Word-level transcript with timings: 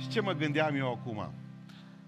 Și 0.00 0.08
ce 0.08 0.20
mă 0.20 0.32
gândeam 0.32 0.74
eu 0.74 0.92
acum? 0.92 1.32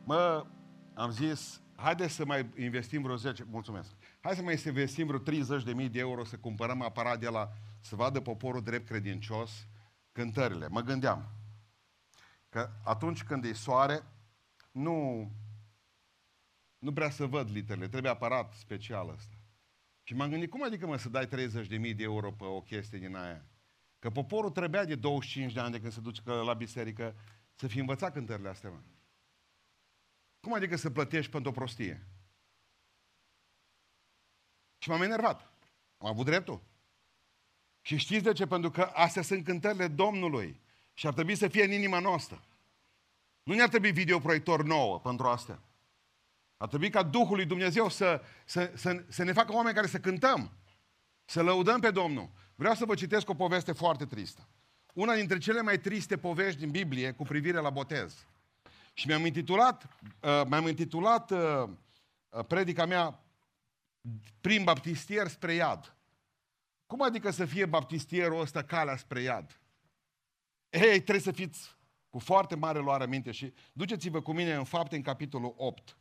Mă, 0.05 0.47
am 0.95 1.11
zis, 1.11 1.63
haideți 1.75 2.15
să 2.15 2.25
mai 2.25 2.49
investim 2.59 3.03
vreo 3.03 3.17
10, 3.17 3.45
mulțumesc, 3.51 3.91
hai 4.21 4.35
să 4.35 4.43
mai 4.43 4.63
investim 4.67 5.07
vreo 5.07 5.19
30 5.19 5.63
de 5.63 5.73
mii 5.73 5.89
de 5.89 5.99
euro 5.99 6.25
să 6.25 6.37
cumpărăm 6.37 6.83
aparat 6.83 7.19
de 7.19 7.29
la, 7.29 7.53
să 7.81 7.97
vadă 7.97 8.21
poporul 8.21 8.63
drept 8.63 8.87
credincios 8.87 9.67
cântările. 10.13 10.69
Mă 10.69 10.81
gândeam 10.81 11.29
că 12.49 12.71
atunci 12.85 13.23
când 13.23 13.45
e 13.45 13.53
soare, 13.53 14.03
nu, 14.71 15.31
nu 16.79 16.93
prea 16.93 17.11
să 17.11 17.27
văd 17.27 17.51
literele, 17.51 17.89
trebuie 17.89 18.11
aparat 18.11 18.53
special 18.53 19.09
ăsta. 19.17 19.37
Și 20.03 20.15
m-am 20.15 20.31
gândit, 20.31 20.51
cum 20.51 20.65
adică 20.65 20.87
mă 20.87 20.97
să 20.97 21.09
dai 21.09 21.27
30 21.27 21.67
de 21.67 21.77
mii 21.77 21.95
de 21.95 22.03
euro 22.03 22.33
pe 22.33 22.45
o 22.45 22.61
chestie 22.61 22.99
din 22.99 23.17
aia? 23.17 23.45
Că 23.99 24.11
poporul 24.11 24.51
trebuia 24.51 24.85
de 24.85 24.95
25 24.95 25.53
de 25.53 25.61
ani 25.61 25.73
de 25.73 25.81
când 25.81 25.93
se 25.93 26.01
duce 26.01 26.23
la 26.25 26.53
biserică 26.53 27.15
să 27.55 27.67
fie 27.67 27.81
învățat 27.81 28.13
cântările 28.13 28.49
astea, 28.49 28.71
mă. 28.71 28.81
Cum 30.41 30.55
adică 30.55 30.77
să 30.77 30.91
plătești 30.91 31.31
pentru 31.31 31.51
o 31.51 31.55
prostie? 31.55 32.07
Și 34.79 34.89
m-am 34.89 35.03
enervat. 35.03 35.53
Am 35.99 36.09
avut 36.09 36.25
dreptul. 36.25 36.63
Și 37.81 37.97
știți 37.97 38.23
de 38.23 38.33
ce? 38.33 38.47
Pentru 38.47 38.71
că 38.71 38.83
astea 38.83 39.23
sunt 39.23 39.45
cântările 39.45 39.89
Domnului. 39.89 40.61
Și 40.95 41.07
ar 41.07 41.13
trebui 41.13 41.37
să 41.37 41.49
fie 41.49 41.65
în 41.65 41.71
inima 41.71 41.99
noastră. 41.99 42.45
Nu 43.43 43.55
ne-ar 43.55 43.69
trebui 43.69 43.93
videoproiector 43.93 44.63
nouă 44.65 45.01
pentru 45.01 45.27
astea. 45.27 45.63
Ar 46.57 46.69
trebui 46.69 46.91
ca 46.91 47.03
Duhul 47.03 47.37
lui 47.37 47.47
Dumnezeu 47.47 47.89
să, 47.89 48.23
să, 48.45 48.73
să, 48.75 49.05
să 49.09 49.23
ne 49.23 49.33
facă 49.33 49.53
oameni 49.53 49.75
care 49.75 49.87
să 49.87 50.01
cântăm. 50.01 50.53
Să 51.25 51.43
lăudăm 51.43 51.81
pe 51.81 51.91
Domnul. 51.91 52.31
Vreau 52.55 52.75
să 52.75 52.85
vă 52.85 52.95
citesc 52.95 53.29
o 53.29 53.35
poveste 53.35 53.73
foarte 53.73 54.07
tristă. 54.07 54.49
Una 54.93 55.15
dintre 55.15 55.39
cele 55.39 55.61
mai 55.61 55.79
triste 55.79 56.17
povești 56.17 56.59
din 56.59 56.71
Biblie 56.71 57.13
cu 57.13 57.23
privire 57.23 57.59
la 57.59 57.71
botez. 57.71 58.27
Și 58.93 59.07
mi-am 59.07 59.27
intitulat, 59.27 59.85
uh, 60.21 60.43
mi-am 60.47 60.67
intitulat 60.67 61.31
uh, 61.31 61.39
uh, 62.29 62.45
predica 62.47 62.87
mea 62.87 63.25
prin 64.41 64.65
baptistier 64.65 65.29
spre 65.29 65.55
iad. 65.55 65.97
Cum 66.87 67.03
adică 67.03 67.31
să 67.31 67.45
fie 67.45 67.67
baptistierul 67.67 68.41
ăsta 68.41 68.63
calea 68.63 68.97
spre 68.97 69.21
iad? 69.21 69.61
Ei, 70.71 71.01
trebuie 71.01 71.21
să 71.21 71.33
fiți 71.33 71.77
cu 72.11 72.19
foarte 72.19 72.55
mare 72.55 72.79
luare 72.79 73.07
minte 73.07 73.31
și 73.31 73.53
duceți-vă 73.73 74.21
cu 74.21 74.33
mine 74.33 74.55
în 74.55 74.65
fapte 74.65 74.97
în 74.97 75.03
capitolul 75.03 75.55
8. 75.57 75.97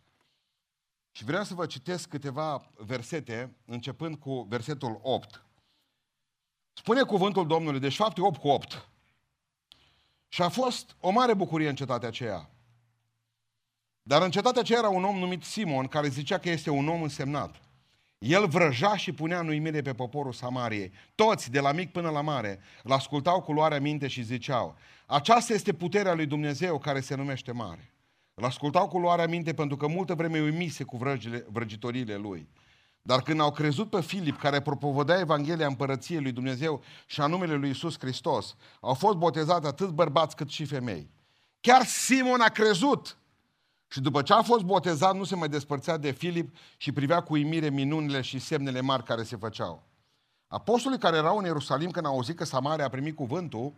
Și 1.11 1.23
vreau 1.23 1.43
să 1.43 1.53
vă 1.53 1.65
citesc 1.65 2.09
câteva 2.09 2.71
versete, 2.75 3.55
începând 3.65 4.15
cu 4.15 4.41
versetul 4.41 4.99
8. 5.01 5.45
Spune 6.73 7.01
cuvântul 7.01 7.47
Domnului, 7.47 7.79
deci 7.79 7.95
fapte 7.95 8.21
8 8.21 8.39
cu 8.39 8.47
8. 8.47 8.89
Și 10.27 10.41
a 10.41 10.49
fost 10.49 10.95
o 10.99 11.09
mare 11.09 11.33
bucurie 11.33 11.69
în 11.69 11.75
cetatea 11.75 12.07
aceea. 12.07 12.49
Dar 14.03 14.21
în 14.21 14.31
cetatea 14.31 14.61
aceea 14.61 14.79
era 14.79 14.89
un 14.89 15.03
om 15.03 15.17
numit 15.17 15.43
Simon, 15.43 15.87
care 15.87 16.07
zicea 16.07 16.37
că 16.37 16.49
este 16.49 16.69
un 16.69 16.87
om 16.87 17.01
însemnat. 17.01 17.61
El 18.17 18.47
vrăja 18.47 18.97
și 18.97 19.11
punea 19.11 19.39
în 19.39 19.47
uimire 19.47 19.81
pe 19.81 19.93
poporul 19.93 20.33
Samariei. 20.33 20.91
Toți, 21.15 21.51
de 21.51 21.59
la 21.59 21.71
mic 21.71 21.91
până 21.91 22.09
la 22.09 22.21
mare, 22.21 22.59
îl 22.83 22.91
ascultau 22.91 23.41
cu 23.41 23.51
luarea 23.51 23.79
minte 23.79 24.07
și 24.07 24.21
ziceau, 24.21 24.75
aceasta 25.05 25.53
este 25.53 25.73
puterea 25.73 26.13
lui 26.13 26.25
Dumnezeu 26.25 26.77
care 26.77 26.99
se 26.99 27.15
numește 27.15 27.51
mare. 27.51 27.93
Îl 28.33 28.43
ascultau 28.43 28.87
cu 28.87 28.97
luarea 28.97 29.27
minte 29.27 29.53
pentru 29.53 29.77
că 29.77 29.87
multă 29.87 30.15
vreme 30.15 30.39
uimise 30.39 30.83
cu 30.83 30.97
vrăgile, 30.97 31.45
vrăgitoriile 31.49 32.15
lui. 32.15 32.47
Dar 33.01 33.21
când 33.21 33.39
au 33.39 33.51
crezut 33.51 33.89
pe 33.89 34.01
Filip, 34.01 34.39
care 34.39 34.61
propovădea 34.61 35.19
Evanghelia 35.19 35.67
Împărăției 35.67 36.21
lui 36.21 36.31
Dumnezeu 36.31 36.83
și 37.05 37.21
a 37.21 37.27
numele 37.27 37.53
lui 37.53 37.69
Isus 37.69 37.99
Hristos, 37.99 38.55
au 38.79 38.93
fost 38.93 39.17
botezate 39.17 39.67
atât 39.67 39.89
bărbați 39.89 40.35
cât 40.35 40.49
și 40.49 40.65
femei. 40.65 41.09
Chiar 41.59 41.85
Simon 41.85 42.41
a 42.41 42.49
crezut 42.49 43.17
și 43.87 44.01
după 44.01 44.21
ce 44.21 44.33
a 44.33 44.41
fost 44.41 44.63
botezat, 44.63 45.15
nu 45.15 45.23
se 45.23 45.35
mai 45.35 45.49
despărțea 45.49 45.97
de 45.97 46.11
Filip 46.11 46.55
și 46.77 46.91
privea 46.91 47.21
cu 47.21 47.33
uimire 47.33 47.69
minunile 47.69 48.21
și 48.21 48.39
semnele 48.39 48.81
mari 48.81 49.03
care 49.03 49.23
se 49.23 49.35
făceau. 49.35 49.83
Apostolii 50.47 50.99
care 50.99 51.17
erau 51.17 51.37
în 51.37 51.43
Ierusalim, 51.43 51.91
când 51.91 52.05
au 52.05 52.13
auzit 52.13 52.35
că 52.35 52.45
Samaria 52.45 52.85
a 52.85 52.89
primit 52.89 53.15
cuvântul, 53.15 53.73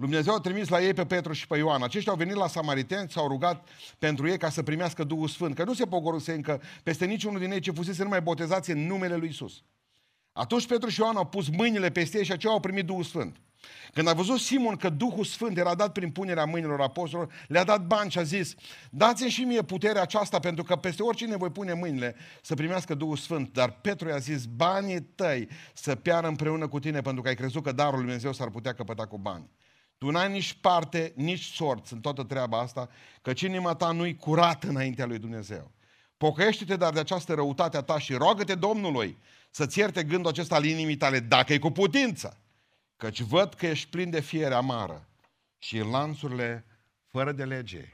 Dumnezeu 0.00 0.34
a 0.34 0.40
trimis 0.40 0.68
la 0.68 0.80
ei 0.80 0.94
pe 0.94 1.06
Petru 1.06 1.32
și 1.32 1.46
pe 1.46 1.56
Ioan. 1.56 1.82
Aceștia 1.82 2.12
au 2.12 2.18
venit 2.18 2.34
la 2.34 2.46
samaritenți, 2.46 3.12
s-au 3.12 3.28
rugat 3.28 3.68
pentru 3.98 4.28
ei 4.28 4.38
ca 4.38 4.50
să 4.50 4.62
primească 4.62 5.04
Duhul 5.04 5.28
Sfânt, 5.28 5.54
că 5.54 5.64
nu 5.64 5.74
se 5.74 5.86
pogoruse 5.86 6.32
încă 6.32 6.62
peste 6.82 7.04
niciunul 7.04 7.40
din 7.40 7.50
ei 7.50 7.60
ce 7.60 7.70
fusese 7.70 8.02
numai 8.02 8.20
botezați 8.20 8.70
în 8.70 8.86
numele 8.86 9.16
lui 9.16 9.28
Isus. 9.28 9.62
Atunci 10.32 10.66
Petru 10.66 10.88
și 10.88 11.00
Ioan 11.00 11.16
au 11.16 11.26
pus 11.26 11.48
mâinile 11.48 11.90
peste 11.90 12.18
ei 12.18 12.24
și 12.24 12.32
aceia 12.32 12.52
au 12.52 12.60
primit 12.60 12.84
Duhul 12.84 13.02
Sfânt. 13.02 13.36
Când 13.92 14.08
a 14.08 14.12
văzut 14.12 14.38
Simon 14.38 14.76
că 14.76 14.88
Duhul 14.88 15.24
Sfânt 15.24 15.58
era 15.58 15.74
dat 15.74 15.92
prin 15.92 16.10
punerea 16.10 16.44
mâinilor 16.44 16.80
apostolilor, 16.80 17.34
le-a 17.48 17.64
dat 17.64 17.86
bani 17.86 18.10
și 18.10 18.18
a 18.18 18.22
zis, 18.22 18.54
dați-mi 18.90 19.30
și 19.30 19.42
mie 19.42 19.62
puterea 19.62 20.02
aceasta 20.02 20.38
pentru 20.38 20.64
că 20.64 20.76
peste 20.76 21.02
oricine 21.02 21.36
voi 21.36 21.50
pune 21.50 21.72
mâinile 21.72 22.16
să 22.42 22.54
primească 22.54 22.94
Duhul 22.94 23.16
Sfânt. 23.16 23.52
Dar 23.52 23.70
Petru 23.70 24.08
i-a 24.08 24.18
zis, 24.18 24.44
banii 24.44 25.00
tăi 25.00 25.48
să 25.74 25.94
piară 25.94 26.26
împreună 26.26 26.68
cu 26.68 26.78
tine 26.78 27.00
pentru 27.00 27.22
că 27.22 27.28
ai 27.28 27.34
crezut 27.34 27.62
că 27.62 27.72
darul 27.72 27.94
lui 27.94 28.02
Dumnezeu 28.02 28.32
s-ar 28.32 28.50
putea 28.50 28.74
căpăta 28.74 29.06
cu 29.06 29.18
bani. 29.18 29.50
Tu 29.98 30.10
n-ai 30.10 30.30
nici 30.30 30.52
parte, 30.52 31.12
nici 31.16 31.44
sorți 31.44 31.92
în 31.92 32.00
toată 32.00 32.24
treaba 32.24 32.58
asta, 32.60 32.90
că 33.22 33.32
inima 33.42 33.74
ta 33.74 33.92
nu-i 33.92 34.16
curată 34.16 34.68
înaintea 34.68 35.06
lui 35.06 35.18
Dumnezeu. 35.18 35.70
Pocăiește-te 36.16 36.76
dar 36.76 36.92
de 36.92 36.98
această 36.98 37.34
răutate 37.34 37.76
a 37.76 37.82
ta 37.82 37.98
și 37.98 38.14
rogă-te 38.14 38.54
Domnului 38.54 39.18
să-ți 39.50 39.78
ierte 39.78 40.04
gândul 40.04 40.30
acesta 40.30 40.54
al 40.54 40.64
inimii 40.64 40.96
tale, 40.96 41.20
dacă 41.20 41.52
e 41.52 41.58
cu 41.58 41.70
putință. 41.70 42.40
Căci 42.96 43.20
văd 43.20 43.54
că 43.54 43.66
ești 43.66 43.90
plin 43.90 44.10
de 44.10 44.20
fiere 44.20 44.54
amară 44.54 45.08
și 45.58 45.76
în 45.76 45.90
lanțurile 45.90 46.64
fără 47.06 47.32
de 47.32 47.44
lege. 47.44 47.92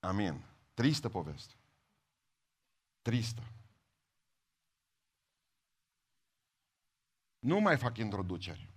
Amin. 0.00 0.44
Tristă 0.74 1.08
poveste. 1.08 1.54
Tristă. 3.02 3.42
Nu 7.38 7.60
mai 7.60 7.76
fac 7.76 7.96
introduceri. 7.96 8.68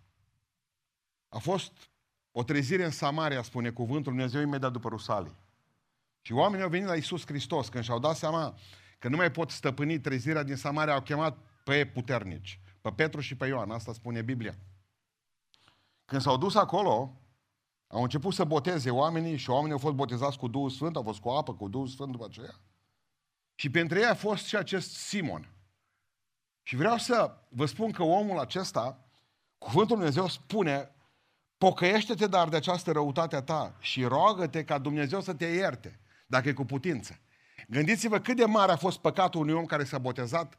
A 1.29 1.37
fost 1.37 1.89
o 2.31 2.43
trezire 2.43 2.83
în 2.83 2.91
Samaria, 2.91 3.41
spune 3.41 3.69
cuvântul 3.69 4.11
Dumnezeu 4.11 4.41
imediat 4.41 4.71
după 4.71 4.89
Rusalii. 4.89 5.35
Și 6.21 6.33
oamenii 6.33 6.63
au 6.63 6.69
venit 6.69 6.87
la 6.87 6.95
Isus 6.95 7.25
Hristos 7.25 7.69
când 7.69 7.83
și-au 7.83 7.99
dat 7.99 8.15
seama 8.15 8.55
că 8.99 9.09
nu 9.09 9.15
mai 9.15 9.31
pot 9.31 9.49
stăpâni 9.49 9.99
trezirea 9.99 10.43
din 10.43 10.55
Samaria, 10.55 10.93
au 10.93 11.01
chemat 11.01 11.37
pe 11.63 11.85
puternici, 11.85 12.59
pe 12.81 12.89
Petru 12.89 13.21
și 13.21 13.35
pe 13.35 13.47
Ioan, 13.47 13.71
asta 13.71 13.93
spune 13.93 14.21
Biblia. 14.21 14.57
Când 16.05 16.21
s-au 16.21 16.37
dus 16.37 16.55
acolo, 16.55 17.21
au 17.87 18.01
început 18.01 18.33
să 18.33 18.43
boteze 18.43 18.89
oamenii 18.89 19.37
și 19.37 19.49
oamenii 19.49 19.71
au 19.71 19.77
fost 19.77 19.95
botezați 19.95 20.37
cu 20.37 20.47
Duhul 20.47 20.69
Sfânt, 20.69 20.95
au 20.95 21.03
fost 21.03 21.19
cu 21.19 21.29
apă, 21.29 21.53
cu 21.53 21.67
Duhul 21.67 21.87
Sfânt 21.87 22.11
după 22.11 22.25
aceea. 22.25 22.59
Și 23.55 23.69
pentru 23.69 23.97
ei 23.97 24.05
a 24.05 24.15
fost 24.15 24.45
și 24.45 24.55
acest 24.55 24.93
Simon. 24.95 25.53
Și 26.61 26.75
vreau 26.75 26.97
să 26.97 27.37
vă 27.49 27.65
spun 27.65 27.91
că 27.91 28.03
omul 28.03 28.39
acesta, 28.39 29.09
cuvântul 29.57 29.95
Dumnezeu 29.95 30.27
spune, 30.27 30.95
pocăiește-te 31.59 32.27
dar 32.27 32.49
de 32.49 32.55
această 32.55 32.91
răutate 32.91 33.35
a 33.35 33.41
ta 33.41 33.75
și 33.79 34.03
rogă-te 34.03 34.63
ca 34.63 34.77
Dumnezeu 34.77 35.21
să 35.21 35.33
te 35.33 35.45
ierte, 35.45 35.99
dacă 36.27 36.49
e 36.49 36.53
cu 36.53 36.65
putință. 36.65 37.19
Gândiți-vă 37.67 38.19
cât 38.19 38.35
de 38.35 38.45
mare 38.45 38.71
a 38.71 38.75
fost 38.75 38.99
păcatul 38.99 39.41
unui 39.41 39.53
om 39.53 39.65
care 39.65 39.83
s-a 39.83 39.97
botezat 39.97 40.57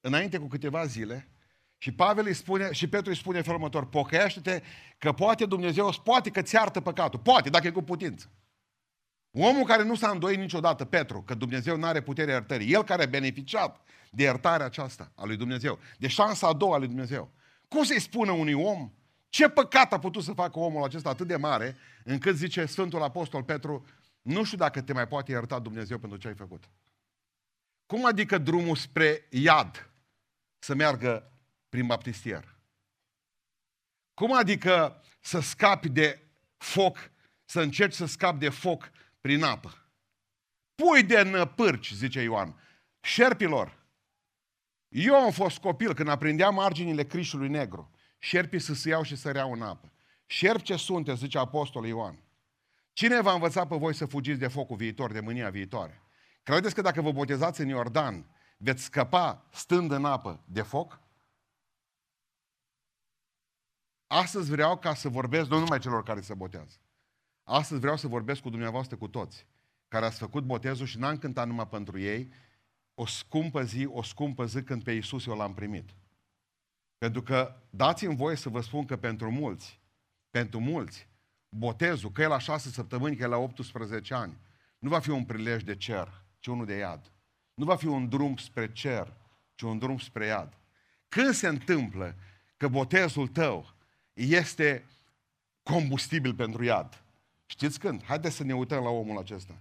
înainte 0.00 0.38
cu 0.38 0.46
câteva 0.46 0.86
zile 0.86 1.28
și 1.78 1.92
Pavel 1.92 2.26
îi 2.26 2.34
spune, 2.34 2.72
și 2.72 2.88
Petru 2.88 3.10
îi 3.10 3.16
spune 3.16 3.40
felul 3.40 3.56
următor, 3.56 3.86
pocăiește-te 3.86 4.62
că 4.98 5.12
poate 5.12 5.46
Dumnezeu, 5.46 5.94
poate 6.04 6.30
că 6.30 6.42
ți 6.42 6.54
iartă 6.54 6.80
păcatul, 6.80 7.18
poate, 7.18 7.50
dacă 7.50 7.66
e 7.66 7.70
cu 7.70 7.82
putință. 7.82 8.30
Omul 9.30 9.64
care 9.64 9.82
nu 9.82 9.94
s-a 9.94 10.10
îndoit 10.10 10.38
niciodată, 10.38 10.84
Petru, 10.84 11.22
că 11.22 11.34
Dumnezeu 11.34 11.76
nu 11.76 11.86
are 11.86 12.00
putere 12.00 12.30
iertării, 12.30 12.72
el 12.72 12.84
care 12.84 13.02
a 13.02 13.06
beneficiat 13.06 13.80
de 14.10 14.22
iertarea 14.22 14.66
aceasta 14.66 15.12
a 15.14 15.24
lui 15.24 15.36
Dumnezeu, 15.36 15.78
de 15.98 16.08
șansa 16.08 16.46
a 16.46 16.52
doua 16.52 16.74
a 16.74 16.78
lui 16.78 16.86
Dumnezeu. 16.86 17.30
Cum 17.68 17.84
să-i 17.84 18.00
spună 18.00 18.32
unui 18.32 18.52
om 18.52 18.92
ce 19.34 19.48
păcat 19.48 19.92
a 19.92 19.98
putut 19.98 20.22
să 20.22 20.32
facă 20.32 20.58
omul 20.58 20.82
acesta 20.84 21.08
atât 21.08 21.26
de 21.26 21.36
mare, 21.36 21.76
încât 22.04 22.36
zice 22.36 22.66
Sfântul 22.66 23.02
Apostol 23.02 23.42
Petru, 23.42 23.86
nu 24.22 24.44
știu 24.44 24.56
dacă 24.56 24.82
te 24.82 24.92
mai 24.92 25.08
poate 25.08 25.30
ierta 25.30 25.58
Dumnezeu 25.58 25.98
pentru 25.98 26.18
ce 26.18 26.28
ai 26.28 26.34
făcut. 26.34 26.64
Cum 27.86 28.06
adică 28.06 28.38
drumul 28.38 28.76
spre 28.76 29.26
iad 29.30 29.90
să 30.58 30.74
meargă 30.74 31.32
prin 31.68 31.86
baptistier. 31.86 32.56
Cum 34.14 34.32
adică 34.32 35.02
să 35.20 35.40
scapi 35.40 35.88
de 35.88 36.20
foc, 36.56 37.10
să 37.44 37.60
încerci 37.60 37.94
să 37.94 38.06
scapi 38.06 38.38
de 38.38 38.48
foc 38.48 38.90
prin 39.20 39.42
apă? 39.42 39.74
Pui 40.74 41.02
de 41.02 41.22
năpârci, 41.22 41.92
zice 41.92 42.20
Ioan, 42.20 42.60
șerpilor. 43.00 43.78
Eu 44.88 45.14
am 45.14 45.30
fost 45.30 45.58
copil 45.58 45.94
când 45.94 46.08
aprindeam 46.08 46.54
marginile 46.54 47.04
crișului 47.04 47.48
negru. 47.48 47.93
Șerpii 48.24 48.58
să 48.58 48.74
se 48.74 48.88
iau 48.88 49.02
și 49.02 49.16
să 49.16 49.30
reau 49.30 49.52
în 49.52 49.62
apă. 49.62 49.92
Șerpi 50.26 50.62
ce 50.62 50.76
sunteți, 50.76 51.18
zice 51.18 51.38
Apostolul 51.38 51.88
Ioan. 51.88 52.18
Cine 52.92 53.20
va 53.20 53.32
învăța 53.32 53.66
pe 53.66 53.76
voi 53.76 53.94
să 53.94 54.06
fugiți 54.06 54.38
de 54.38 54.48
focul 54.48 54.76
viitor, 54.76 55.12
de 55.12 55.20
mânia 55.20 55.50
viitoare? 55.50 56.02
Credeți 56.42 56.74
că 56.74 56.80
dacă 56.80 57.00
vă 57.00 57.12
botezați 57.12 57.60
în 57.60 57.68
Iordan, 57.68 58.26
veți 58.56 58.82
scăpa 58.82 59.48
stând 59.52 59.90
în 59.90 60.04
apă 60.04 60.44
de 60.46 60.62
foc? 60.62 61.00
Astăzi 64.06 64.50
vreau 64.50 64.78
ca 64.78 64.94
să 64.94 65.08
vorbesc 65.08 65.48
nu 65.48 65.58
numai 65.58 65.78
celor 65.78 66.02
care 66.02 66.20
se 66.20 66.34
botează. 66.34 66.76
Astăzi 67.42 67.80
vreau 67.80 67.96
să 67.96 68.08
vorbesc 68.08 68.40
cu 68.40 68.50
dumneavoastră 68.50 68.96
cu 68.96 69.08
toți, 69.08 69.46
care 69.88 70.04
ați 70.04 70.18
făcut 70.18 70.44
botezul 70.44 70.86
și 70.86 70.98
n-am 70.98 71.18
cântat 71.18 71.46
numai 71.46 71.68
pentru 71.68 71.98
ei, 71.98 72.32
o 72.94 73.06
scumpă 73.06 73.62
zi, 73.62 73.86
o 73.86 74.02
scumpă 74.02 74.46
zi 74.46 74.62
când 74.62 74.82
pe 74.82 74.92
Iisus 74.92 75.26
eu 75.26 75.36
l-am 75.36 75.54
primit. 75.54 75.94
Pentru 77.04 77.22
că 77.22 77.56
dați-mi 77.70 78.16
voie 78.16 78.36
să 78.36 78.48
vă 78.48 78.60
spun 78.60 78.84
că 78.84 78.96
pentru 78.96 79.30
mulți, 79.30 79.80
pentru 80.30 80.60
mulți, 80.60 81.08
botezul, 81.48 82.10
că 82.10 82.22
e 82.22 82.26
la 82.26 82.38
șase 82.38 82.68
săptămâni, 82.68 83.16
că 83.16 83.22
e 83.22 83.26
la 83.26 83.36
18 83.36 84.14
ani, 84.14 84.36
nu 84.78 84.88
va 84.88 84.98
fi 84.98 85.10
un 85.10 85.24
prilej 85.24 85.62
de 85.62 85.76
cer, 85.76 86.24
ci 86.38 86.46
unul 86.46 86.66
de 86.66 86.76
iad. 86.76 87.12
Nu 87.54 87.64
va 87.64 87.76
fi 87.76 87.86
un 87.86 88.08
drum 88.08 88.36
spre 88.36 88.72
cer, 88.72 89.16
ci 89.54 89.62
un 89.62 89.78
drum 89.78 89.98
spre 89.98 90.26
iad. 90.26 90.56
Când 91.08 91.34
se 91.34 91.48
întâmplă 91.48 92.14
că 92.56 92.68
botezul 92.68 93.28
tău 93.28 93.74
este 94.12 94.84
combustibil 95.62 96.34
pentru 96.34 96.64
iad? 96.64 97.02
Știți 97.46 97.78
când? 97.78 98.04
Haideți 98.04 98.36
să 98.36 98.44
ne 98.44 98.54
uităm 98.54 98.82
la 98.82 98.90
omul 98.90 99.18
acesta. 99.18 99.54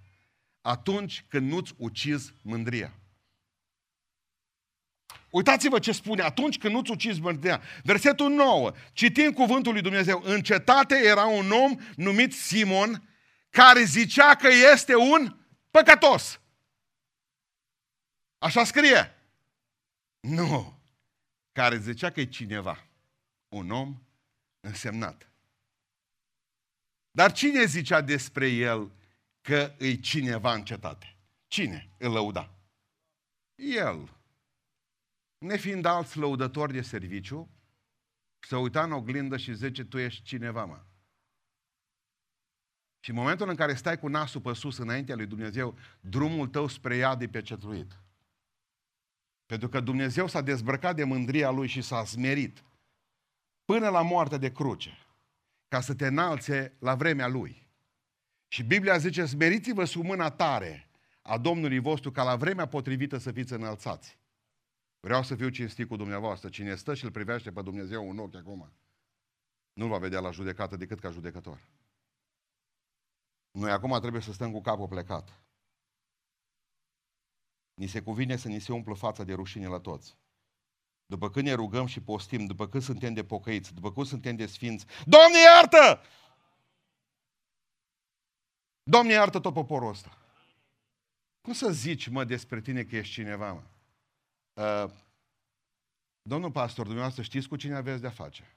Atunci 0.61 1.25
când 1.27 1.51
nu-ți 1.51 1.73
ucizi 1.77 2.33
mândria. 2.41 2.93
Uitați-vă 5.29 5.79
ce 5.79 5.91
spune, 5.91 6.21
atunci 6.21 6.57
când 6.57 6.73
nu-ți 6.73 6.91
ucizi 6.91 7.21
mândria. 7.21 7.61
Versetul 7.83 8.29
9, 8.29 8.71
citind 8.93 9.33
cuvântul 9.33 9.73
lui 9.73 9.81
Dumnezeu, 9.81 10.21
în 10.23 10.41
cetate 10.41 10.95
era 10.95 11.25
un 11.25 11.51
om 11.51 11.79
numit 11.95 12.33
Simon, 12.33 13.09
care 13.49 13.83
zicea 13.83 14.35
că 14.35 14.47
este 14.73 14.95
un 14.95 15.37
păcătos. 15.71 16.39
Așa 18.37 18.63
scrie. 18.63 19.15
Nu. 20.19 20.81
Care 21.51 21.77
zicea 21.77 22.09
că 22.09 22.19
e 22.19 22.25
cineva. 22.25 22.87
Un 23.47 23.71
om 23.71 24.01
însemnat. 24.59 25.31
Dar 27.11 27.31
cine 27.31 27.65
zicea 27.65 28.01
despre 28.01 28.47
el 28.47 28.91
că 29.41 29.75
e 29.77 29.95
cineva 29.95 30.53
în 30.53 30.63
cetate? 30.63 31.15
Cine 31.47 31.89
îl 31.97 32.11
lăuda? 32.11 32.49
El. 33.55 34.22
Nefiind 35.43 35.85
alți 35.85 36.17
lăudători 36.17 36.73
de 36.73 36.81
serviciu, 36.81 37.49
să 38.39 38.57
uita 38.57 38.83
în 38.83 38.91
oglindă 38.91 39.37
și 39.37 39.53
zice, 39.53 39.83
tu 39.83 39.97
ești 39.97 40.23
cineva, 40.23 40.65
mă. 40.65 40.81
Și 42.99 43.09
în 43.09 43.15
momentul 43.15 43.49
în 43.49 43.55
care 43.55 43.73
stai 43.73 43.99
cu 43.99 44.07
nasul 44.07 44.41
pe 44.41 44.53
sus 44.53 44.77
înaintea 44.77 45.15
lui 45.15 45.25
Dumnezeu, 45.25 45.77
drumul 46.01 46.47
tău 46.47 46.67
spre 46.67 46.95
iad 46.95 47.21
e 47.21 47.27
pecetruit. 47.27 47.99
Pentru 49.45 49.69
că 49.69 49.79
Dumnezeu 49.79 50.27
s-a 50.27 50.41
dezbrăcat 50.41 50.95
de 50.95 51.03
mândria 51.03 51.49
Lui 51.49 51.67
și 51.67 51.81
s-a 51.81 52.05
smerit 52.05 52.63
până 53.65 53.89
la 53.89 54.01
moartea 54.01 54.37
de 54.37 54.51
cruce, 54.51 54.97
ca 55.67 55.81
să 55.81 55.95
te 55.95 56.07
înalțe 56.07 56.73
la 56.79 56.95
vremea 56.95 57.27
Lui. 57.27 57.67
Și 58.47 58.63
Biblia 58.63 58.97
zice, 58.97 59.25
smeriți-vă 59.25 59.85
sub 59.85 60.03
mâna 60.03 60.29
tare 60.29 60.89
a 61.21 61.37
Domnului 61.37 61.79
vostru, 61.79 62.11
ca 62.11 62.23
la 62.23 62.35
vremea 62.35 62.67
potrivită 62.67 63.17
să 63.17 63.31
fiți 63.31 63.53
înălțați. 63.53 64.21
Vreau 65.05 65.23
să 65.23 65.35
fiu 65.35 65.49
cinstit 65.49 65.87
cu 65.87 65.95
dumneavoastră. 65.95 66.49
Cine 66.49 66.75
stă 66.75 66.93
și 66.93 67.03
îl 67.03 67.11
privește 67.11 67.51
pe 67.51 67.61
Dumnezeu 67.61 68.09
în 68.09 68.19
ochi 68.19 68.35
acum, 68.35 68.73
nu 69.73 69.87
va 69.87 69.97
vedea 69.97 70.19
la 70.19 70.31
judecată 70.31 70.75
decât 70.75 70.99
ca 70.99 71.09
judecător. 71.09 71.67
Noi 73.51 73.71
acum 73.71 73.99
trebuie 73.99 74.21
să 74.21 74.33
stăm 74.33 74.51
cu 74.51 74.61
capul 74.61 74.87
plecat. 74.87 75.41
Ni 77.73 77.87
se 77.87 78.01
cuvine 78.01 78.35
să 78.35 78.47
ni 78.47 78.59
se 78.59 78.73
umplă 78.73 78.93
fața 78.93 79.23
de 79.23 79.33
rușine 79.33 79.67
la 79.67 79.79
toți. 79.79 80.17
După 81.05 81.29
când 81.29 81.45
ne 81.47 81.53
rugăm 81.53 81.85
și 81.85 82.01
postim, 82.01 82.45
după 82.45 82.67
când 82.67 82.83
suntem 82.83 83.13
de 83.13 83.23
pocăiți, 83.23 83.73
după 83.73 83.91
când 83.91 84.05
suntem 84.05 84.35
de 84.35 84.45
sfinți, 84.45 84.85
Doamne 85.05 85.37
iartă! 85.39 86.01
Doamne 88.83 89.13
iartă 89.13 89.39
tot 89.39 89.53
poporul 89.53 89.89
ăsta. 89.89 90.17
Cum 91.41 91.53
să 91.53 91.71
zici, 91.71 92.07
mă, 92.07 92.23
despre 92.23 92.61
tine 92.61 92.83
că 92.83 92.95
ești 92.95 93.13
cineva, 93.13 93.53
mă? 93.53 93.63
Uh, 94.53 94.91
domnul 96.21 96.51
pastor, 96.51 96.83
dumneavoastră 96.83 97.23
știți 97.23 97.47
cu 97.47 97.55
cine 97.55 97.75
aveți 97.75 98.01
de-a 98.01 98.09
face? 98.09 98.55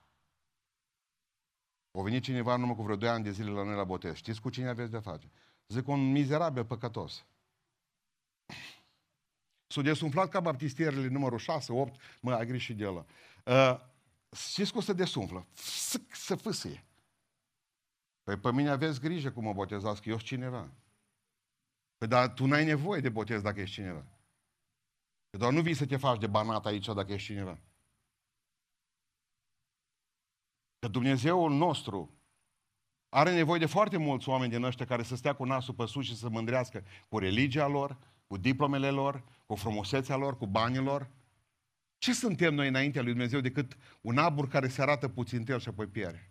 O 1.90 2.02
venit 2.02 2.22
cineva 2.22 2.56
numai 2.56 2.74
cu 2.74 2.82
vreo 2.82 2.96
2 2.96 3.08
ani 3.08 3.24
de 3.24 3.30
zile 3.30 3.50
la 3.50 3.62
noi 3.62 3.74
la 3.74 3.84
botez. 3.84 4.14
Știți 4.14 4.40
cu 4.40 4.50
cine 4.50 4.68
aveți 4.68 4.90
de-a 4.90 5.00
face? 5.00 5.30
Zic, 5.68 5.88
un 5.88 6.12
mizerabil 6.12 6.64
păcătos. 6.64 7.24
S-au 9.66 9.82
desumflat 9.82 10.28
ca 10.28 10.40
baptistierele 10.40 11.08
numărul 11.08 11.38
6, 11.38 11.72
8, 11.72 12.00
mă, 12.20 12.32
ai 12.32 12.46
greșit 12.46 12.76
de 12.76 12.86
ăla. 12.86 13.04
Uh, 13.44 13.80
știți 14.36 14.72
cum 14.72 14.80
se 14.80 14.92
desumflă? 14.92 15.46
Să 16.12 16.34
fâsie. 16.34 16.84
Păi 18.22 18.36
pe 18.36 18.52
mine 18.52 18.70
aveți 18.70 19.00
grijă 19.00 19.30
cum 19.30 19.44
mă 19.44 19.52
botezați, 19.52 20.02
că 20.02 20.08
eu 20.08 20.16
sunt 20.16 20.28
cineva. 20.28 20.70
Păi 21.96 22.08
dar 22.08 22.32
tu 22.32 22.46
n-ai 22.46 22.64
nevoie 22.64 23.00
de 23.00 23.08
botez 23.08 23.42
dacă 23.42 23.60
ești 23.60 23.74
cineva. 23.74 24.04
Că 25.36 25.42
doar 25.42 25.54
nu 25.54 25.60
vii 25.60 25.74
să 25.74 25.86
te 25.86 25.96
faci 25.96 26.20
de 26.20 26.26
banat 26.26 26.66
aici 26.66 26.86
dacă 26.86 27.12
ești 27.12 27.26
cineva. 27.26 27.58
Că 30.78 30.88
Dumnezeul 30.88 31.52
nostru 31.52 32.10
are 33.08 33.34
nevoie 33.34 33.58
de 33.58 33.66
foarte 33.66 33.96
mulți 33.96 34.28
oameni 34.28 34.50
din 34.50 34.62
ăștia 34.62 34.86
care 34.86 35.02
să 35.02 35.16
stea 35.16 35.34
cu 35.34 35.44
nasul 35.44 35.74
pe 35.74 35.86
sus 35.86 36.04
și 36.04 36.16
să 36.16 36.28
mândrească 36.28 36.84
cu 37.08 37.18
religia 37.18 37.66
lor, 37.66 37.98
cu 38.26 38.36
diplomele 38.36 38.90
lor, 38.90 39.24
cu 39.46 39.54
frumusețea 39.54 40.16
lor, 40.16 40.36
cu 40.36 40.46
banii 40.46 40.80
lor. 40.80 41.10
Ce 41.98 42.12
suntem 42.12 42.54
noi 42.54 42.68
înaintea 42.68 43.02
lui 43.02 43.10
Dumnezeu 43.10 43.40
decât 43.40 43.76
un 44.00 44.18
abur 44.18 44.48
care 44.48 44.68
se 44.68 44.82
arată 44.82 45.08
puțin 45.08 45.44
el 45.48 45.58
și 45.58 45.68
apoi 45.68 45.86
pierde? 45.86 46.30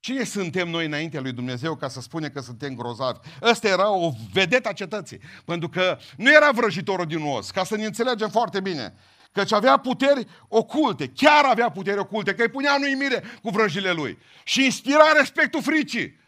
Cine 0.00 0.24
suntem 0.24 0.68
noi 0.68 0.86
înaintea 0.86 1.20
lui 1.20 1.32
Dumnezeu 1.32 1.76
ca 1.76 1.88
să 1.88 2.00
spune 2.00 2.28
că 2.28 2.40
suntem 2.40 2.74
grozavi? 2.74 3.18
Ăsta 3.42 3.68
era 3.68 3.90
o 3.90 4.12
vedetă 4.32 4.68
a 4.68 4.72
cetății. 4.72 5.20
Pentru 5.44 5.68
că 5.68 5.98
nu 6.16 6.32
era 6.32 6.50
vrăjitorul 6.50 7.06
din 7.06 7.22
os, 7.22 7.50
ca 7.50 7.64
să 7.64 7.76
ne 7.76 7.84
înțelegem 7.84 8.28
foarte 8.28 8.60
bine. 8.60 8.94
Căci 9.32 9.52
avea 9.52 9.76
puteri 9.76 10.26
oculte, 10.48 11.08
chiar 11.08 11.44
avea 11.44 11.70
puteri 11.70 11.98
oculte, 11.98 12.34
că 12.34 12.42
îi 12.42 12.48
punea 12.48 12.74
în 12.74 12.82
uimire 12.82 13.22
cu 13.42 13.50
vrăjile 13.50 13.92
lui. 13.92 14.18
Și 14.44 14.64
inspira 14.64 15.12
respectul 15.16 15.62
fricii. 15.62 16.18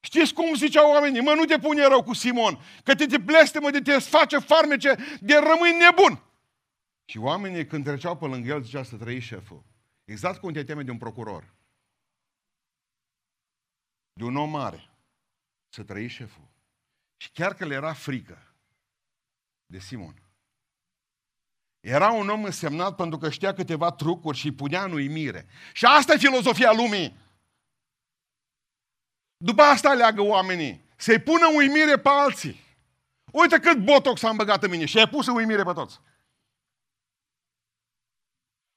Știți 0.00 0.32
cum 0.32 0.54
ziceau 0.54 0.90
oamenii? 0.90 1.20
Mă, 1.20 1.32
nu 1.36 1.44
te 1.44 1.58
pune 1.58 1.86
rău 1.86 2.02
cu 2.02 2.14
Simon, 2.14 2.58
că 2.84 2.94
te, 2.94 3.06
te 3.06 3.18
blestemă 3.18 3.70
de 3.70 3.80
te 3.80 3.98
face 3.98 4.38
farmece, 4.38 4.94
de 5.20 5.34
rămâi 5.34 5.76
nebun. 5.78 6.22
Și 7.04 7.18
oamenii 7.18 7.66
când 7.66 7.84
treceau 7.84 8.16
pe 8.16 8.26
lângă 8.26 8.52
el 8.52 8.62
zicea 8.62 8.82
să 8.82 8.96
trăi 8.96 9.20
șeful. 9.20 9.64
Exact 10.04 10.40
cum 10.40 10.52
te 10.52 10.64
teme 10.64 10.82
de 10.82 10.90
un 10.90 10.98
procuror. 10.98 11.54
De 14.20 14.26
un 14.26 14.36
om 14.36 14.50
mare. 14.50 14.90
Să 15.68 15.82
trăi 15.82 16.08
șeful. 16.08 16.48
Și 17.16 17.30
chiar 17.30 17.54
că 17.54 17.64
le 17.64 17.74
era 17.74 17.92
frică 17.92 18.54
de 19.66 19.78
Simon. 19.78 20.22
Era 21.80 22.10
un 22.10 22.28
om 22.28 22.44
însemnat 22.44 22.96
pentru 22.96 23.18
că 23.18 23.30
știa 23.30 23.54
câteva 23.54 23.90
trucuri 23.90 24.36
și 24.36 24.46
îi 24.46 24.52
punea 24.52 24.84
în 24.84 24.92
uimire. 24.92 25.46
Și 25.72 25.84
asta 25.84 26.12
e 26.12 26.18
filozofia 26.18 26.72
lumii. 26.72 27.16
După 29.36 29.62
asta 29.62 29.92
leagă 29.92 30.22
oamenii. 30.22 30.84
Să-i 30.96 31.20
pună 31.20 31.46
uimire 31.46 31.98
pe 31.98 32.08
alții. 32.08 32.60
Uite 33.32 33.58
cât 33.58 33.84
botox 33.84 34.22
am 34.22 34.36
băgat 34.36 34.62
în 34.62 34.70
mine 34.70 34.84
și 34.84 34.98
ai 34.98 35.08
pus 35.08 35.26
în 35.26 35.34
uimire 35.34 35.62
pe 35.62 35.72
toți. 35.72 36.00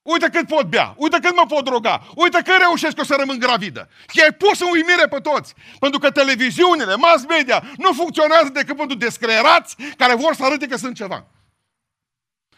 Uite 0.03 0.29
cât 0.29 0.47
pot 0.47 0.69
bea, 0.69 0.95
uite 0.97 1.19
cât 1.19 1.35
mă 1.35 1.45
pot 1.47 1.63
droga, 1.63 2.07
uite 2.15 2.41
cât 2.41 2.57
reușesc 2.57 2.97
eu 2.97 3.03
să 3.03 3.15
rămân 3.15 3.39
gravidă. 3.39 3.89
Și 4.13 4.21
ai 4.21 4.33
pus 4.33 4.59
în 4.59 4.67
uimire 4.71 5.07
pe 5.07 5.19
toți. 5.19 5.53
Pentru 5.79 5.99
că 5.99 6.11
televiziunile, 6.11 6.95
mass 6.95 7.25
media, 7.25 7.63
nu 7.77 7.93
funcționează 7.93 8.49
decât 8.49 8.77
pentru 8.77 8.97
descreerați 8.97 9.75
care 9.97 10.15
vor 10.15 10.33
să 10.33 10.43
arăte 10.43 10.67
că 10.67 10.75
sunt 10.75 10.95
ceva. 10.95 11.27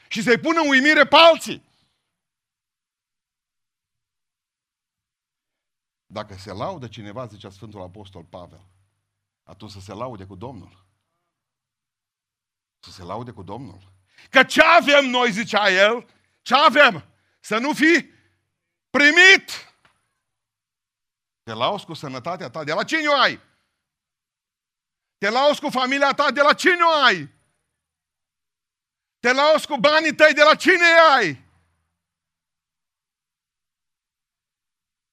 Și 0.08 0.22
să-i 0.22 0.40
pună 0.40 0.60
în 0.60 0.70
uimire 0.70 1.06
pe 1.06 1.16
alții. 1.16 1.64
Dacă 6.06 6.36
se 6.38 6.52
laudă 6.52 6.88
cineva, 6.88 7.26
zicea 7.26 7.50
Sfântul 7.50 7.82
Apostol 7.82 8.24
Pavel, 8.24 8.62
atunci 9.44 9.72
să 9.72 9.80
se 9.80 9.94
laude 9.94 10.26
cu 10.26 10.36
Domnul. 10.36 10.86
Să 12.80 12.92
se 12.92 13.04
laude 13.04 13.32
cu 13.32 13.44
Domnul. 13.44 13.94
Că 14.30 14.44
ce 14.44 14.62
avem 14.62 15.06
noi, 15.06 15.32
zicea 15.32 15.70
el, 15.70 16.06
ce 16.42 16.56
avem? 16.56 17.15
Să 17.46 17.58
nu 17.58 17.74
fi 17.74 18.12
primit. 18.90 19.50
Te 21.44 21.54
lauzi 21.54 21.86
cu 21.86 21.94
sănătatea 21.94 22.50
ta, 22.50 22.64
de 22.64 22.74
la 22.74 22.84
cine 22.84 23.08
o 23.08 23.20
ai? 23.20 23.42
Te 25.18 25.30
lauzi 25.30 25.60
cu 25.60 25.70
familia 25.70 26.14
ta, 26.14 26.32
de 26.32 26.42
la 26.42 26.54
cine 26.54 26.84
o 26.84 27.04
ai? 27.04 27.30
Te 29.20 29.32
lauzi 29.32 29.68
cu 29.68 29.78
banii 29.78 30.16
tăi, 30.16 30.34
de 30.34 30.42
la 30.44 30.56
cine 30.56 30.86
ai? 31.16 31.46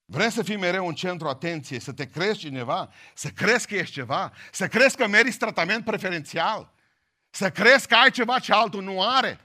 Vrei 0.04 0.30
să 0.30 0.42
fii 0.42 0.56
mereu 0.56 0.88
în 0.88 0.94
centru 0.94 1.28
atenției, 1.28 1.80
să 1.80 1.92
te 1.92 2.08
crezi 2.08 2.38
cineva, 2.38 2.92
să 3.14 3.30
crezi 3.30 3.66
că 3.66 3.74
ești 3.74 3.94
ceva, 3.94 4.32
să 4.52 4.68
crezi 4.68 4.96
că 4.96 5.06
meriți 5.06 5.38
tratament 5.38 5.84
preferențial, 5.84 6.72
să 7.30 7.50
crezi 7.50 7.86
că 7.86 7.94
ai 7.94 8.10
ceva 8.10 8.38
ce 8.38 8.52
altul 8.52 8.82
nu 8.82 9.02
are. 9.02 9.40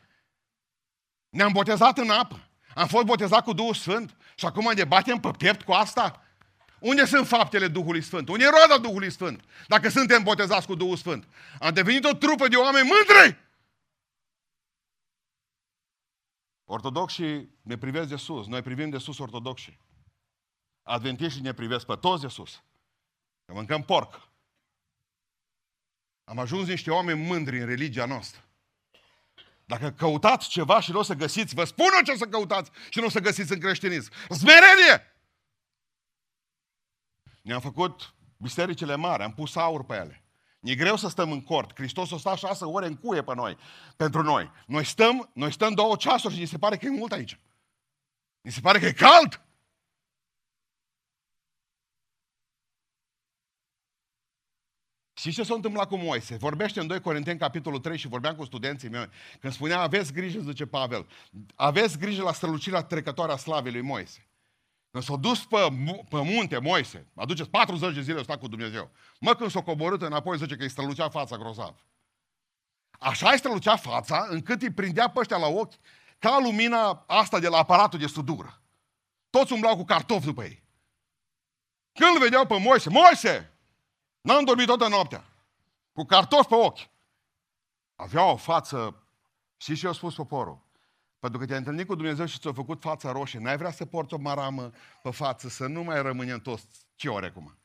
Ne-am 1.29 1.51
botezat 1.51 1.97
în 1.97 2.09
apă, 2.09 2.46
am 2.77 2.87
fost 2.87 3.05
botezat 3.05 3.43
cu 3.43 3.53
Duhul 3.53 3.73
Sfânt 3.73 4.15
și 4.35 4.45
acum 4.45 4.71
ne 4.73 4.83
batem 4.83 5.19
pe 5.19 5.31
piept 5.31 5.61
cu 5.61 5.71
asta. 5.71 6.25
Unde 6.79 7.05
sunt 7.05 7.27
faptele 7.27 7.67
Duhului 7.67 8.01
Sfânt? 8.01 8.29
Unde 8.29 8.43
e 8.43 8.49
roada 8.49 8.77
Duhului 8.77 9.11
Sfânt? 9.11 9.43
Dacă 9.67 9.89
suntem 9.89 10.23
botezați 10.23 10.67
cu 10.67 10.75
Duhul 10.75 10.95
Sfânt. 10.95 11.27
Am 11.59 11.73
devenit 11.73 12.03
o 12.03 12.13
trupă 12.13 12.47
de 12.47 12.55
oameni 12.55 12.89
mândri. 12.89 13.39
Ortodoxii 16.65 17.49
ne 17.61 17.77
privesc 17.77 18.09
de 18.09 18.15
sus, 18.15 18.47
noi 18.47 18.61
privim 18.61 18.89
de 18.89 18.97
sus 18.97 19.17
ortodoxii. 19.19 19.79
Adventiștii 20.83 21.41
ne 21.41 21.53
privesc 21.53 21.85
pe 21.85 21.95
toți 21.95 22.21
de 22.21 22.27
sus. 22.27 22.63
Că 23.45 23.53
mâncăm 23.53 23.83
porc. 23.83 24.29
Am 26.23 26.39
ajuns 26.39 26.67
niște 26.67 26.91
oameni 26.91 27.25
mândri 27.25 27.59
în 27.59 27.65
religia 27.65 28.05
noastră. 28.05 28.46
Dacă 29.67 29.91
căutați 29.91 30.49
ceva 30.49 30.79
și 30.79 30.91
nu 30.91 30.99
o 30.99 31.03
să 31.03 31.13
găsiți, 31.13 31.55
vă 31.55 31.63
spun 31.63 31.85
eu 31.95 32.03
ce 32.03 32.11
o 32.11 32.15
să 32.15 32.25
căutați 32.25 32.71
și 32.89 32.99
nu 32.99 33.05
o 33.05 33.09
să 33.09 33.19
găsiți 33.19 33.51
în 33.51 33.59
creștinism. 33.59 34.11
Smerenie! 34.29 35.15
Ne-am 37.41 37.59
făcut 37.59 38.13
bisericile 38.37 38.95
mari, 38.95 39.23
am 39.23 39.33
pus 39.33 39.55
aur 39.55 39.85
pe 39.85 39.95
ele. 39.95 40.23
E 40.59 40.75
greu 40.75 40.95
să 40.95 41.09
stăm 41.09 41.31
în 41.31 41.41
cort. 41.41 41.75
Hristos 41.75 42.11
o 42.11 42.17
sta 42.17 42.35
șase 42.35 42.65
ore 42.65 42.85
în 42.85 42.95
cuie 42.95 43.23
pe 43.23 43.35
noi, 43.35 43.57
pentru 43.95 44.21
noi. 44.21 44.51
Noi 44.67 44.85
stăm, 44.85 45.29
noi 45.33 45.51
stăm 45.51 45.73
două 45.73 45.95
ceasuri 45.95 46.33
și 46.33 46.39
ni 46.39 46.45
se 46.45 46.57
pare 46.57 46.77
că 46.77 46.85
e 46.85 46.89
mult 46.89 47.11
aici. 47.11 47.39
Ni 48.41 48.51
se 48.51 48.59
pare 48.59 48.79
că 48.79 48.85
e 48.85 48.91
cald. 48.91 49.41
Și 55.27 55.33
ce 55.33 55.43
s-a 55.43 55.53
întâmplat 55.53 55.87
cu 55.87 55.95
Moise? 55.97 56.35
Vorbește 56.35 56.79
în 56.79 56.87
2 56.87 57.01
Corinteni, 57.01 57.39
capitolul 57.39 57.79
3 57.79 57.97
și 57.97 58.07
vorbeam 58.07 58.35
cu 58.35 58.45
studenții 58.45 58.89
mei. 58.89 59.09
Când 59.39 59.53
spunea, 59.53 59.79
aveți 59.79 60.13
grijă, 60.13 60.39
zice 60.39 60.65
Pavel, 60.65 61.07
aveți 61.55 61.97
grijă 61.97 62.23
la 62.23 62.33
strălucirea 62.33 62.83
trecătoare 62.83 63.31
a 63.31 63.37
slavei 63.37 63.71
lui 63.71 63.81
Moise. 63.81 64.27
Când 64.91 65.03
s-a 65.03 65.15
dus 65.15 65.45
pe, 65.45 65.57
pe 66.09 66.21
munte 66.21 66.57
Moise, 66.59 67.07
aduceți 67.15 67.49
40 67.49 67.93
de 67.93 68.01
zile 68.01 68.23
stat 68.23 68.39
cu 68.39 68.47
Dumnezeu. 68.47 68.91
Mă, 69.19 69.35
când 69.35 69.51
s-a 69.51 69.61
coborât 69.61 70.01
înapoi, 70.01 70.37
zice 70.37 70.55
că 70.55 70.63
îi 70.63 70.69
strălucea 70.69 71.09
fața 71.09 71.37
grozav. 71.37 71.85
Așa 72.91 73.29
îi 73.29 73.37
strălucea 73.37 73.75
fața, 73.75 74.27
încât 74.29 74.61
îi 74.61 74.71
prindea 74.71 75.09
pe 75.09 75.19
ăștia 75.19 75.37
la 75.37 75.47
ochi, 75.47 75.73
ca 76.19 76.39
lumina 76.43 77.03
asta 77.07 77.39
de 77.39 77.47
la 77.47 77.57
aparatul 77.57 77.99
de 77.99 78.07
sudură. 78.07 78.61
Toți 79.29 79.53
umblau 79.53 79.75
cu 79.75 79.83
cartofi 79.83 80.25
după 80.25 80.43
ei. 80.43 80.63
Când 81.93 82.15
îl 82.15 82.21
vedeau 82.21 82.45
pe 82.45 82.57
Moise, 82.59 82.89
Moise! 82.89 83.56
N-am 84.21 84.43
dormit 84.43 84.65
toată 84.65 84.87
noaptea. 84.87 85.23
Cu 85.93 86.03
cartofi 86.03 86.47
pe 86.47 86.55
ochi. 86.55 86.89
Avea 87.95 88.31
o 88.31 88.35
față... 88.35 89.01
Și 89.57 89.75
ce 89.75 89.87
a 89.87 89.91
spus 89.91 90.15
poporul? 90.15 90.59
Pentru 91.19 91.39
că 91.39 91.45
te-ai 91.45 91.57
întâlnit 91.57 91.87
cu 91.87 91.95
Dumnezeu 91.95 92.25
și 92.25 92.39
ți-a 92.39 92.53
făcut 92.53 92.81
fața 92.81 93.11
roșie. 93.11 93.39
N-ai 93.39 93.57
vrea 93.57 93.71
să 93.71 93.85
porți 93.85 94.13
o 94.13 94.17
maramă 94.17 94.71
pe 95.01 95.11
față, 95.11 95.49
să 95.49 95.67
nu 95.67 95.83
mai 95.83 96.01
rămânem 96.01 96.39
toți 96.39 96.65
ce 96.95 97.09
ore 97.09 97.25
acum. 97.25 97.57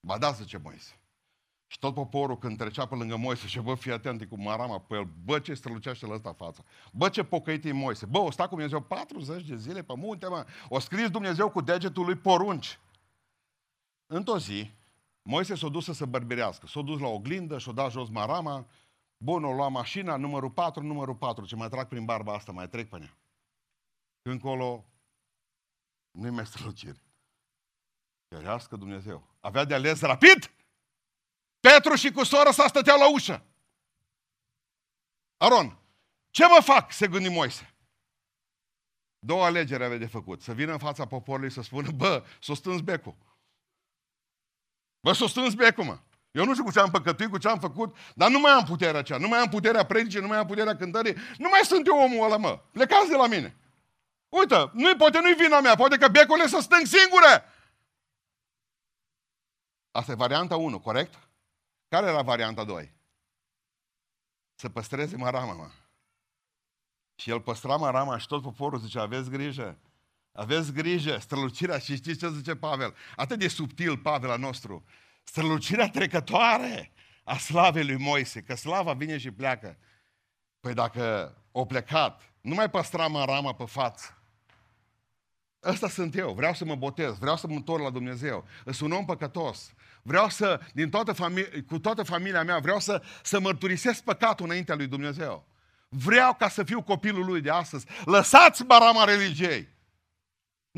Ba 0.00 0.18
da, 0.18 0.30
zice 0.30 0.58
Moise. 0.58 1.00
Și 1.66 1.78
tot 1.78 1.94
poporul 1.94 2.38
când 2.38 2.58
trecea 2.58 2.86
pe 2.86 2.94
lângă 2.94 3.16
Moise 3.16 3.46
și 3.46 3.60
bă, 3.60 3.74
fii 3.74 3.92
atent 3.92 4.24
cu 4.28 4.40
marama 4.40 4.80
pe 4.80 4.94
el, 4.94 5.08
bă, 5.24 5.38
ce 5.38 5.54
strălucește 5.54 6.06
la 6.06 6.14
ăsta 6.14 6.32
fața. 6.32 6.62
Bă, 6.92 7.08
ce 7.08 7.24
pocăit 7.24 7.64
e 7.64 7.72
Moise. 7.72 8.06
Bă, 8.06 8.18
o 8.18 8.30
sta 8.30 8.42
cu 8.42 8.48
Dumnezeu 8.48 8.80
40 8.80 9.44
de 9.44 9.56
zile 9.56 9.82
pe 9.82 9.94
munte, 9.96 10.26
mă. 10.26 10.46
O 10.68 10.78
scris 10.78 11.10
Dumnezeu 11.10 11.50
cu 11.50 11.60
degetul 11.60 12.04
lui 12.04 12.16
porunci. 12.16 12.78
Într-o 14.06 14.38
zi, 14.38 14.70
Moise 15.28 15.54
s-a 15.54 15.68
dus 15.68 15.84
să 15.84 15.92
se 15.92 16.04
bărbirească. 16.04 16.66
S-a 16.66 16.82
dus 16.82 17.00
la 17.00 17.06
oglindă 17.06 17.58
și-a 17.58 17.72
dat 17.72 17.90
jos 17.90 18.08
marama. 18.08 18.66
Bun, 19.16 19.44
o 19.44 19.52
lua 19.52 19.68
mașina, 19.68 20.16
numărul 20.16 20.50
4, 20.50 20.82
numărul 20.82 21.14
4. 21.14 21.46
Ce 21.46 21.56
mai 21.56 21.68
trag 21.68 21.88
prin 21.88 22.04
barba 22.04 22.34
asta, 22.34 22.52
mai 22.52 22.68
trec 22.68 22.88
pe 22.88 22.98
ea. 23.00 23.16
Încolo, 24.22 24.84
nu-i 26.10 26.30
mai 26.30 26.46
strălucire. 26.46 27.02
Ferească 28.28 28.76
Dumnezeu. 28.76 29.26
Avea 29.40 29.64
de 29.64 29.74
ales 29.74 30.00
rapid. 30.00 30.50
Petru 31.60 31.94
și 31.94 32.10
cu 32.10 32.24
sora 32.24 32.50
sa 32.50 32.66
stăteau 32.66 32.98
la 32.98 33.12
ușă. 33.12 33.44
Aron, 35.36 35.78
ce 36.30 36.46
mă 36.46 36.60
fac? 36.62 36.92
Se 36.92 37.08
gândi 37.08 37.28
Moise. 37.28 37.74
Două 39.18 39.44
alegeri 39.44 39.84
avea 39.84 39.98
de 39.98 40.06
făcut. 40.06 40.42
Să 40.42 40.52
vină 40.52 40.72
în 40.72 40.78
fața 40.78 41.06
poporului 41.06 41.50
să 41.50 41.62
spună, 41.62 41.90
bă, 41.90 42.24
s-o 42.40 42.54
stâns 42.54 42.80
becul. 42.80 43.16
Bă, 45.00 45.12
s-o 45.12 45.26
strâns 45.26 45.54
becul, 45.54 45.84
mă. 45.84 45.98
Eu 46.30 46.44
nu 46.44 46.52
știu 46.52 46.64
cu 46.64 46.72
ce 46.72 46.80
am 46.80 46.90
păcătuit, 46.90 47.30
cu 47.30 47.38
ce 47.38 47.48
am 47.48 47.58
făcut, 47.58 47.96
dar 48.14 48.30
nu 48.30 48.40
mai 48.40 48.52
am 48.52 48.64
puterea 48.64 49.00
aceea, 49.00 49.18
nu 49.18 49.28
mai 49.28 49.38
am 49.38 49.48
puterea 49.48 49.86
predicii, 49.86 50.20
nu 50.20 50.26
mai 50.26 50.38
am 50.38 50.46
puterea 50.46 50.76
cântării, 50.76 51.14
nu 51.38 51.48
mai 51.48 51.60
sunt 51.64 51.86
eu 51.86 51.98
omul 51.98 52.24
ăla, 52.24 52.36
mă. 52.36 52.60
Plecați 52.72 53.08
de 53.08 53.16
la 53.16 53.26
mine. 53.26 53.56
Uite, 54.28 54.70
nu 54.72 54.96
poate 54.96 55.20
nu-i 55.20 55.34
vina 55.34 55.60
mea, 55.60 55.74
poate 55.74 55.96
că 55.96 56.08
becurile 56.08 56.46
să 56.46 56.58
stâng 56.60 56.86
singure. 56.86 57.44
Asta 59.90 60.12
e 60.12 60.14
varianta 60.14 60.56
1, 60.56 60.80
corect? 60.80 61.28
Care 61.88 62.06
era 62.06 62.22
varianta 62.22 62.64
2? 62.64 62.94
Să 64.54 64.68
păstreze 64.68 65.16
marama, 65.16 65.52
mă. 65.52 65.70
Și 67.14 67.30
el 67.30 67.40
păstra 67.40 67.76
marama 67.76 68.18
și 68.18 68.26
tot 68.26 68.42
poporul 68.42 68.78
zice, 68.78 68.98
aveți 68.98 69.30
grijă, 69.30 69.78
aveți 70.38 70.72
grijă, 70.72 71.18
strălucirea, 71.20 71.78
și 71.78 71.96
știți 71.96 72.18
ce 72.18 72.30
zice 72.30 72.54
Pavel? 72.54 72.94
Atât 73.16 73.38
de 73.38 73.48
subtil 73.48 73.98
Pavel 73.98 74.30
al 74.30 74.38
nostru. 74.38 74.84
Strălucirea 75.22 75.88
trecătoare 75.88 76.92
a 77.24 77.36
slavei 77.36 77.84
lui 77.84 77.96
Moise, 77.96 78.40
că 78.40 78.54
slava 78.54 78.92
vine 78.92 79.18
și 79.18 79.30
pleacă. 79.30 79.78
Păi 80.60 80.74
dacă 80.74 81.34
o 81.52 81.64
plecat, 81.64 82.32
nu 82.40 82.54
mai 82.54 82.70
păstra 82.70 83.06
marama 83.06 83.54
pe 83.54 83.64
față. 83.64 84.18
Ăsta 85.64 85.88
sunt 85.88 86.16
eu, 86.16 86.32
vreau 86.32 86.54
să 86.54 86.64
mă 86.64 86.74
botez, 86.74 87.18
vreau 87.18 87.36
să 87.36 87.46
mă 87.46 87.54
întorc 87.54 87.82
la 87.82 87.90
Dumnezeu. 87.90 88.44
Sunt 88.64 88.90
un 88.90 88.96
om 88.96 89.04
păcătos. 89.04 89.72
Vreau 90.02 90.28
să, 90.28 90.60
din 90.72 90.90
toată 90.90 91.12
familie, 91.12 91.62
cu 91.62 91.78
toată 91.78 92.02
familia 92.02 92.42
mea, 92.42 92.58
vreau 92.58 92.78
să, 92.78 93.02
să 93.22 93.40
mărturisesc 93.40 94.02
păcatul 94.02 94.46
înaintea 94.46 94.74
lui 94.74 94.86
Dumnezeu. 94.86 95.46
Vreau 95.88 96.34
ca 96.34 96.48
să 96.48 96.64
fiu 96.64 96.82
copilul 96.82 97.24
lui 97.24 97.40
de 97.40 97.50
astăzi. 97.50 97.86
Lăsați 98.04 98.62
marama 98.62 99.04
religiei. 99.04 99.76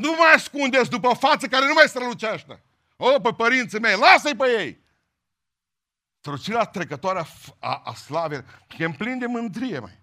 Nu 0.01 0.15
mai 0.17 0.33
ascundeți 0.33 0.89
după 0.89 1.13
față 1.13 1.47
care 1.47 1.67
nu 1.67 1.73
mai 1.73 1.87
strălucește. 1.87 2.63
O, 2.95 3.19
pe 3.19 3.29
părinții 3.37 3.79
mei, 3.79 3.97
lasă-i 3.97 4.35
pe 4.35 4.45
ei! 4.59 4.79
Strălucirea 6.19 6.63
trecătoare 6.63 7.25
a, 7.59 7.81
a 7.85 7.93
slavei, 7.93 8.43
că 8.77 8.85
îmi 8.85 8.93
plin 8.93 9.19
de 9.19 9.25
mândrie, 9.25 9.79
mai. 9.79 9.99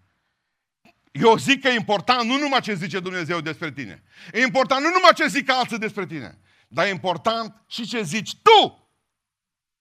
Eu 1.13 1.37
zic 1.37 1.61
că 1.61 1.69
e 1.69 1.75
important 1.75 2.29
nu 2.29 2.39
numai 2.39 2.61
ce 2.61 2.75
zice 2.75 3.01
Dumnezeu 3.01 3.41
despre 3.41 3.73
tine. 3.73 4.03
E 4.33 4.41
important 4.41 4.83
nu 4.83 4.91
numai 4.91 5.13
ce 5.15 5.27
zic 5.27 5.51
alții 5.51 5.79
despre 5.79 6.07
tine. 6.07 6.39
Dar 6.69 6.87
e 6.87 6.91
important 6.91 7.63
și 7.67 7.87
ce 7.87 8.03
zici 8.03 8.37
tu 8.37 8.89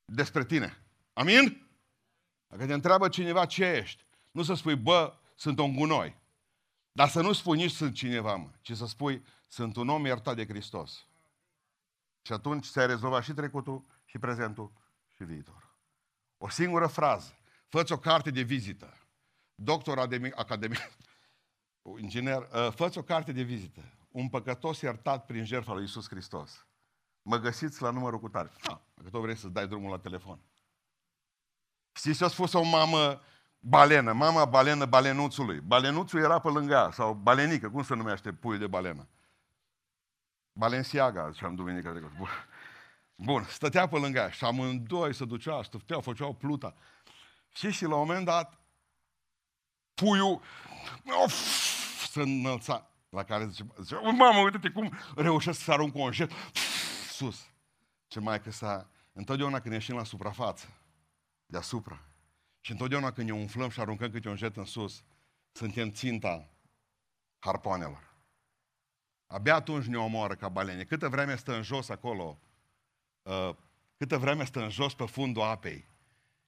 despre 0.06 0.46
tine. 0.46 0.82
Amin? 1.14 1.68
Dacă 2.48 2.66
te 2.66 2.74
întreabă 2.74 3.08
cineva 3.10 3.46
ce 3.46 3.66
ești, 3.66 4.04
nu 4.32 4.44
să 4.44 4.54
spui, 4.54 4.76
bă, 4.76 5.18
sunt 5.36 5.60
un 5.60 5.76
gunoi. 5.76 6.16
Dar 6.92 7.10
să 7.10 7.22
nu 7.22 7.34
spui 7.34 7.58
nici 7.58 7.72
sunt 7.72 7.94
cineva, 7.94 8.36
mă, 8.36 8.50
ci 8.62 8.72
să 8.72 8.86
spui, 8.86 9.24
sunt 9.48 9.76
un 9.76 9.90
om 9.90 10.06
iertat 10.06 10.36
de 10.36 10.46
Hristos. 10.46 11.08
Și 12.22 12.34
atunci 12.34 12.66
se 12.66 12.86
rezolvat 12.86 13.24
și 13.24 13.34
trecutul, 13.34 13.86
și 14.06 14.18
prezentul, 14.18 14.72
și 15.16 15.24
viitor. 15.24 15.76
O 16.38 16.50
singură 16.50 16.88
frază. 16.88 17.38
Făți 17.68 17.92
o 17.92 17.98
carte 17.98 18.32
de 18.32 18.42
vizită. 18.42 18.94
Doctor 19.56 20.00
academic, 20.36 20.80
inginer, 21.98 22.50
uh, 22.54 22.72
făți 22.72 22.98
o 22.98 23.02
carte 23.02 23.32
de 23.32 23.42
vizită. 23.42 23.82
Un 24.10 24.30
păcătos 24.30 24.82
iertat 24.82 25.26
prin 25.26 25.46
jertfa 25.46 25.74
lui 25.74 25.84
Isus 25.84 26.08
Hristos. 26.08 26.66
Mă 27.22 27.38
găsiți 27.38 27.82
la 27.82 27.90
numărul 27.90 28.20
cu 28.20 28.30
tare. 28.30 28.52
Ah, 28.62 28.78
dacă 28.94 29.10
tu 29.10 29.20
vrei 29.20 29.36
să 29.36 29.48
dai 29.48 29.68
drumul 29.68 29.90
la 29.90 30.00
telefon. 30.00 30.40
Știți 31.92 32.18
ce 32.18 32.24
a 32.24 32.28
spus 32.28 32.54
o 32.54 32.64
mamă 32.64 33.22
balenă, 33.60 34.14
mama 34.14 34.46
balenă 34.46 34.86
balenuțului. 34.86 35.60
Balenuțul 35.60 36.20
era 36.20 36.40
pe 36.40 36.50
lângă 36.50 36.74
ea, 36.74 36.92
sau 36.92 37.14
balenică, 37.14 37.70
cum 37.70 37.84
se 37.84 37.96
numește 37.96 38.34
puiul 38.34 38.60
de 38.60 38.68
balenă? 38.68 39.08
Balenciaga, 40.58 41.30
ziceam 41.30 41.56
duminică 41.56 41.90
trecută. 41.90 42.14
Bun. 42.18 42.28
Bun, 43.16 43.44
stătea 43.44 43.88
pe 43.88 43.98
lângă 43.98 44.20
ea 44.20 44.30
și 44.30 44.44
amândoi 44.44 45.14
se 45.14 45.26
duceau, 45.26 45.64
stăteau, 45.64 46.02
făceau 46.02 46.34
pluta. 46.34 46.76
Și 47.54 47.72
și 47.72 47.84
la 47.84 47.96
un 47.96 48.06
moment 48.06 48.26
dat, 48.26 48.60
puiul 49.94 50.42
of, 51.24 51.34
se 52.10 52.22
înălța. 52.22 52.90
La 53.10 53.24
care 53.24 53.48
zice, 53.48 53.66
zice 53.82 53.96
mamă, 53.96 54.40
uite-te 54.40 54.70
cum 54.70 54.98
reușesc 55.16 55.60
să 55.60 55.72
arunc 55.72 55.96
un 55.96 56.12
jet 56.12 56.32
sus. 57.10 57.48
Ce 58.08 58.20
mai 58.20 58.42
că 58.42 58.52
s-a... 58.52 58.90
Întotdeauna 59.14 59.60
când 59.60 59.74
ieșim 59.74 59.96
la 59.96 60.04
suprafață, 60.04 60.68
deasupra, 61.46 62.02
și 62.60 62.72
întotdeauna 62.72 63.12
când 63.12 63.30
ne 63.30 63.34
umflăm 63.34 63.70
și 63.70 63.80
aruncăm 63.80 64.12
câte 64.12 64.30
un 64.30 64.36
jet 64.36 64.58
în 64.58 64.66
sus, 64.66 65.04
suntem 65.52 65.92
ținta 65.92 66.50
harpoanelor. 67.40 68.07
Abia 69.28 69.56
atunci 69.56 69.86
ne 69.86 69.98
omoară 69.98 70.36
ca 70.36 70.50
balene. 70.50 70.84
Câtă 70.84 71.08
vreme 71.08 71.36
stă 71.36 71.56
în 71.56 71.64
jos 71.64 71.90
acolo, 71.90 72.40
uh, 73.22 73.50
câtă 73.98 74.18
vreme 74.18 74.46
stă 74.46 74.62
în 74.62 74.70
jos 74.70 74.94
pe 74.94 75.06
fundul 75.06 75.42
apei, 75.42 75.90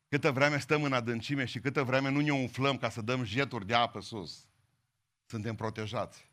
câtă 0.07 0.31
vreme 0.31 0.59
stăm 0.59 0.83
în 0.83 0.93
adâncime 0.93 1.45
și 1.45 1.59
câtă 1.59 1.83
vreme 1.83 2.09
nu 2.09 2.19
ne 2.19 2.33
umflăm 2.33 2.77
ca 2.77 2.89
să 2.89 3.01
dăm 3.01 3.23
jeturi 3.23 3.65
de 3.65 3.73
apă 3.73 4.01
sus, 4.01 4.47
suntem 5.25 5.55
protejați. 5.55 6.27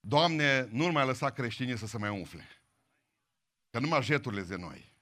Doamne, 0.00 0.68
nu 0.70 0.92
mai 0.92 1.06
lăsa 1.06 1.30
creștinii 1.30 1.78
să 1.78 1.86
se 1.86 1.98
mai 1.98 2.10
umfle. 2.10 2.46
Că 3.70 3.78
numai 3.78 4.02
jeturile 4.02 4.42
de 4.42 4.56
noi. 4.56 4.92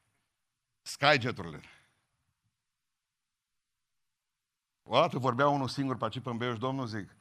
Skyjeturile. 0.82 1.60
O 4.82 4.94
dată 4.94 5.18
vorbea 5.18 5.48
unul 5.48 5.68
singur 5.68 5.96
pe 5.96 6.04
aici 6.04 6.20
pe 6.20 6.30
Beiuș, 6.30 6.58
domnul 6.58 6.86
zic, 6.86 7.16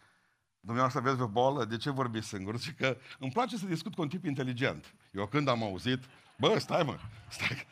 dumneavoastră 0.60 1.02
aveți 1.02 1.22
o 1.22 1.28
boală, 1.28 1.66
de 1.66 1.78
ce 1.78 1.90
vorbiți 1.90 2.28
singur? 2.28 2.60
Și 2.60 2.74
că 2.74 2.98
îmi 3.20 3.32
place 3.32 3.58
să 3.58 3.66
discut 3.66 3.96
cu 3.96 4.02
un 4.02 4.10
tip 4.10 4.26
inteligent. 4.26 4.96
Eu 5.12 5.28
când 5.28 5.48
am 5.48 5.64
auzit, 5.64 6.04
bă, 6.38 6.58
stai 6.60 6.84
mă, 6.84 7.00
stai, 7.30 7.68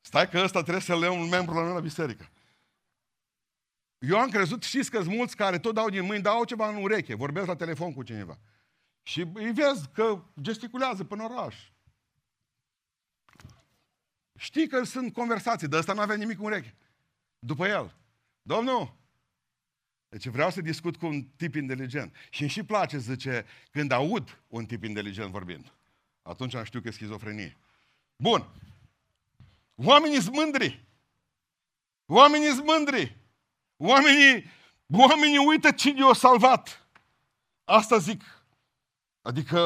stai 0.00 0.28
că 0.28 0.38
ăsta 0.38 0.60
trebuie 0.60 0.82
să 0.82 0.98
le 0.98 1.08
un 1.08 1.28
membru 1.28 1.54
la 1.54 1.62
noi 1.62 1.72
la 1.72 1.80
biserică. 1.80 2.28
Eu 3.98 4.18
am 4.18 4.30
crezut, 4.30 4.62
știți 4.62 4.90
că 4.90 5.02
sunt 5.02 5.14
mulți 5.14 5.36
care 5.36 5.58
tot 5.58 5.74
dau 5.74 5.88
din 5.88 6.04
mâini, 6.04 6.22
dau 6.22 6.44
ceva 6.44 6.68
în 6.68 6.82
ureche, 6.82 7.14
vorbesc 7.14 7.46
la 7.46 7.56
telefon 7.56 7.92
cu 7.92 8.02
cineva. 8.02 8.38
Și 9.02 9.20
îi 9.34 9.52
vezi 9.52 9.88
că 9.88 10.24
gesticulează 10.40 11.04
până 11.04 11.22
oraș. 11.22 11.70
Știi 14.38 14.68
că 14.68 14.84
sunt 14.84 15.12
conversații, 15.12 15.68
de 15.68 15.76
ăsta 15.76 15.92
nu 15.92 16.00
avea 16.00 16.16
nimic 16.16 16.38
în 16.38 16.44
ureche. 16.44 16.76
După 17.38 17.66
el. 17.66 17.96
Domnul, 18.42 18.96
deci 20.12 20.26
vreau 20.26 20.50
să 20.50 20.60
discut 20.60 20.96
cu 20.96 21.06
un 21.06 21.22
tip 21.22 21.54
inteligent. 21.54 22.14
Și 22.30 22.40
îmi 22.40 22.50
și 22.50 22.62
place, 22.62 22.98
zice, 22.98 23.46
când 23.70 23.90
aud 23.90 24.40
un 24.48 24.66
tip 24.66 24.84
inteligent 24.84 25.30
vorbind. 25.30 25.72
Atunci 26.22 26.54
am 26.54 26.64
știu 26.64 26.80
că 26.80 26.88
e 26.88 26.90
schizofrenie. 26.90 27.56
Bun. 28.16 28.48
Oamenii 29.74 30.20
sunt 30.20 30.34
mândri. 30.34 30.84
Oamenii 32.06 32.48
sunt 32.48 32.66
mândri. 32.66 33.16
Oamenii, 33.76 34.50
oamenii 34.86 35.46
uită 35.46 35.70
cine 35.70 36.06
i-a 36.06 36.12
salvat. 36.12 36.86
Asta 37.64 37.98
zic. 37.98 38.22
Adică 39.22 39.58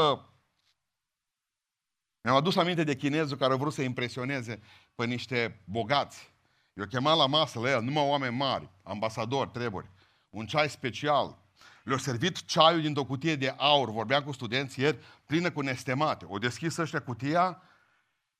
mi-am 2.20 2.36
adus 2.36 2.56
aminte 2.56 2.84
de 2.84 2.96
chinezul 2.96 3.36
care 3.36 3.52
a 3.52 3.56
vrut 3.56 3.72
să 3.72 3.82
impresioneze 3.82 4.62
pe 4.94 5.06
niște 5.06 5.60
bogați. 5.64 6.34
Eu 6.72 6.86
chemat 6.86 7.16
la 7.16 7.26
masă 7.26 7.58
la 7.58 7.70
el, 7.70 7.82
numai 7.82 8.08
oameni 8.08 8.36
mari, 8.36 8.70
ambasadori, 8.82 9.50
treburi, 9.50 9.90
un 10.36 10.46
ceai 10.46 10.70
special. 10.70 11.38
Le-au 11.84 11.98
servit 11.98 12.44
ceaiul 12.44 12.80
din 12.80 12.96
o 12.96 13.04
cutie 13.04 13.36
de 13.36 13.48
aur, 13.48 13.90
vorbeam 13.90 14.24
cu 14.24 14.32
studenți 14.32 14.80
ieri, 14.80 14.98
plină 15.26 15.50
cu 15.50 15.60
nestemate. 15.60 16.24
O 16.28 16.38
deschis 16.38 16.76
ăștia 16.76 17.02
cutia 17.02 17.62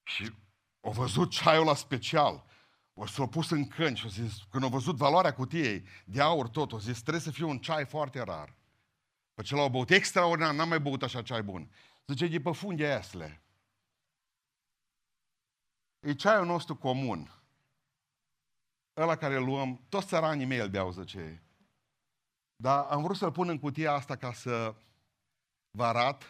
și 0.03 0.33
au 0.81 0.93
văzut 0.93 1.31
ceaiul 1.31 1.65
la 1.65 1.75
special. 1.75 2.45
O 2.95 3.07
să 3.07 3.23
l 3.23 3.29
pus 3.29 3.51
în 3.51 3.69
cânci 3.69 3.99
și 3.99 4.09
zis, 4.09 4.33
când 4.51 4.63
au 4.63 4.69
văzut 4.69 4.97
valoarea 4.97 5.35
cutiei 5.35 5.87
de 6.05 6.21
aur 6.21 6.49
tot, 6.49 6.73
o 6.73 6.79
zis, 6.79 7.01
trebuie 7.01 7.23
să 7.23 7.31
fie 7.31 7.45
un 7.45 7.59
ceai 7.59 7.85
foarte 7.85 8.23
rar. 8.23 8.55
Pe 9.35 9.43
ce 9.43 9.55
l-au 9.55 9.69
băut 9.69 9.91
extraordinar, 9.91 10.55
n-am 10.55 10.69
mai 10.69 10.81
băut 10.81 11.03
așa 11.03 11.23
ceai 11.23 11.43
bun. 11.43 11.71
Zice, 12.07 12.27
de 12.27 12.41
pe 12.41 12.53
funde 12.53 12.93
asle. 12.93 13.43
E 16.01 16.15
ceaiul 16.15 16.47
nostru 16.47 16.77
comun. 16.77 17.31
Ăla 18.97 19.17
care 19.17 19.37
îl 19.37 19.45
luăm, 19.45 19.81
toți 19.89 20.07
țăranii 20.07 20.47
mei 20.47 20.59
îl 20.59 20.69
beau, 20.69 20.91
zice. 20.91 21.46
Dar 22.57 22.85
am 22.85 23.03
vrut 23.03 23.17
să-l 23.17 23.33
pun 23.33 23.49
în 23.49 23.59
cutia 23.59 23.93
asta 23.93 24.17
ca 24.17 24.33
să 24.33 24.75
vă 25.71 25.85
arat, 25.85 26.23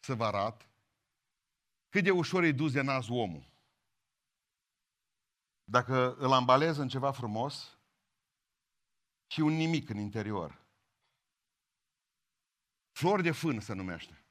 să 0.00 0.14
vă 0.14 0.24
arat 0.24 0.68
cât 1.88 2.04
de 2.04 2.10
ușor 2.10 2.42
e 2.42 2.52
dus 2.52 2.72
de 2.72 2.80
nas 2.80 3.08
omul. 3.08 3.46
Dacă 5.64 6.14
îl 6.14 6.32
ambalez 6.32 6.76
în 6.76 6.88
ceva 6.88 7.12
frumos 7.12 7.78
și 9.26 9.40
un 9.40 9.52
nimic 9.52 9.88
în 9.88 9.98
interior. 9.98 10.58
Flor 12.92 13.20
de 13.20 13.30
fân 13.30 13.60
se 13.60 13.72
numește 13.72 14.24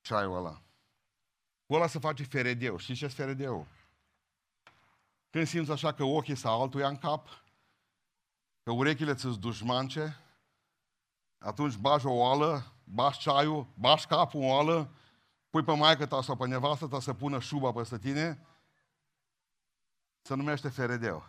ceaiul 0.00 0.36
ăla. 0.36 0.62
Cu 1.66 1.74
ăla 1.74 1.86
se 1.86 1.98
face 1.98 2.24
feredeu. 2.24 2.76
Știți 2.76 2.98
ce 2.98 3.06
feredeu? 3.06 3.66
Când 5.30 5.46
simți 5.46 5.70
așa 5.70 5.94
că 5.94 6.04
ochii 6.04 6.36
sau 6.36 6.62
altul 6.62 6.80
ia 6.80 6.88
în 6.88 6.98
cap, 6.98 7.28
că 8.62 8.70
urechile 8.72 9.14
ți-s 9.14 9.38
dușmance, 9.38 10.16
atunci 11.38 11.76
bagi 11.76 12.06
o 12.06 12.10
oală, 12.10 12.72
bagi 12.84 13.18
ceaiul, 13.18 13.66
bagi 13.74 14.06
capul 14.06 14.40
în 14.40 14.48
oală, 14.48 14.90
pui 15.50 15.64
pe 15.64 15.76
maică 15.76 16.06
ta 16.06 16.22
sau 16.22 16.36
pe 16.36 16.46
nevastă 16.46 16.86
ta 16.86 17.00
să 17.00 17.14
pună 17.14 17.40
șuba 17.40 17.72
peste 17.72 17.98
tine, 17.98 18.46
se 20.22 20.34
numește 20.34 20.68
feredeu. 20.68 21.26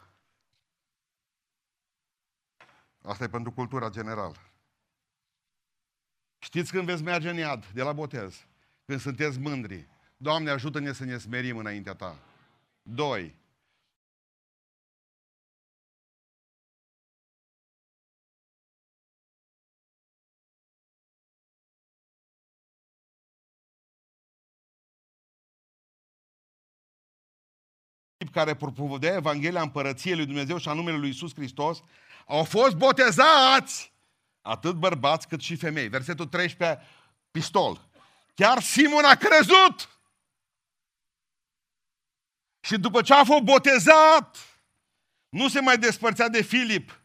Asta 3.02 3.24
e 3.24 3.30
pentru 3.30 3.52
cultura 3.52 3.90
generală. 3.90 4.36
Știți 6.38 6.72
când 6.72 6.86
veți 6.86 7.04
merge 7.04 7.30
în 7.30 7.38
iad, 7.38 7.66
de 7.66 7.84
la 7.84 7.94
botez, 7.94 8.46
când 8.86 9.00
sunteți 9.00 9.40
mândri, 9.40 9.88
Doamne, 10.22 10.50
ajută-ne 10.50 10.92
să 10.92 11.04
ne 11.04 11.18
smerim 11.18 11.58
înaintea 11.58 11.94
Ta. 11.94 12.20
Doi, 12.82 13.36
care 28.30 28.56
propovădea 28.56 29.16
Evanghelia 29.16 29.62
Împărăției 29.62 30.16
lui 30.16 30.26
Dumnezeu 30.26 30.58
și 30.58 30.70
a 30.70 30.74
numele 30.74 30.98
lui 30.98 31.10
Isus 31.10 31.34
Hristos, 31.34 31.84
au 32.26 32.44
fost 32.44 32.76
botezați 32.76 33.94
atât 34.42 34.76
bărbați 34.76 35.28
cât 35.28 35.42
și 35.42 35.56
femei. 35.56 35.88
Versetul 35.88 36.26
13, 36.26 36.86
pistol. 37.32 37.88
Chiar 38.36 38.62
Simon 38.62 39.04
a 39.04 39.16
crezut. 39.16 39.90
Și 42.60 42.78
după 42.78 43.02
ce 43.02 43.14
a 43.14 43.24
fost 43.24 43.44
botezat, 43.44 44.38
nu 45.30 45.50
se 45.50 45.60
mai 45.60 45.78
despărțea 45.78 46.30
de 46.30 46.42
Filip 46.42 47.00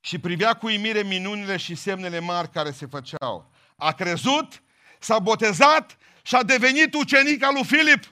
și 0.00 0.18
privea 0.18 0.54
cu 0.54 0.68
imire 0.68 1.02
minunile 1.02 1.56
și 1.56 1.74
semnele 1.74 2.18
mari 2.18 2.50
care 2.50 2.70
se 2.70 2.86
făceau. 2.86 3.50
A 3.76 3.92
crezut, 3.92 4.62
s-a 4.98 5.18
botezat 5.18 5.98
și 6.22 6.34
a 6.34 6.42
devenit 6.42 6.94
ucenic 6.94 7.42
al 7.42 7.52
lui 7.52 7.64
Filip. 7.64 8.04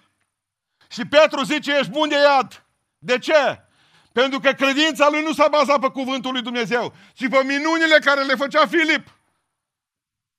Și 0.94 1.06
Petru 1.06 1.42
zice, 1.42 1.76
ești 1.78 1.90
bun 1.90 2.08
de 2.08 2.14
iad. 2.14 2.66
De 2.98 3.18
ce? 3.18 3.60
Pentru 4.12 4.38
că 4.40 4.52
credința 4.52 5.08
lui 5.08 5.22
nu 5.22 5.32
s-a 5.32 5.48
bazat 5.48 5.78
pe 5.78 5.88
cuvântul 5.88 6.32
lui 6.32 6.42
Dumnezeu, 6.42 6.94
ci 7.14 7.28
pe 7.28 7.42
minunile 7.44 7.98
care 7.98 8.22
le 8.22 8.34
făcea 8.34 8.66
Filip. 8.66 9.18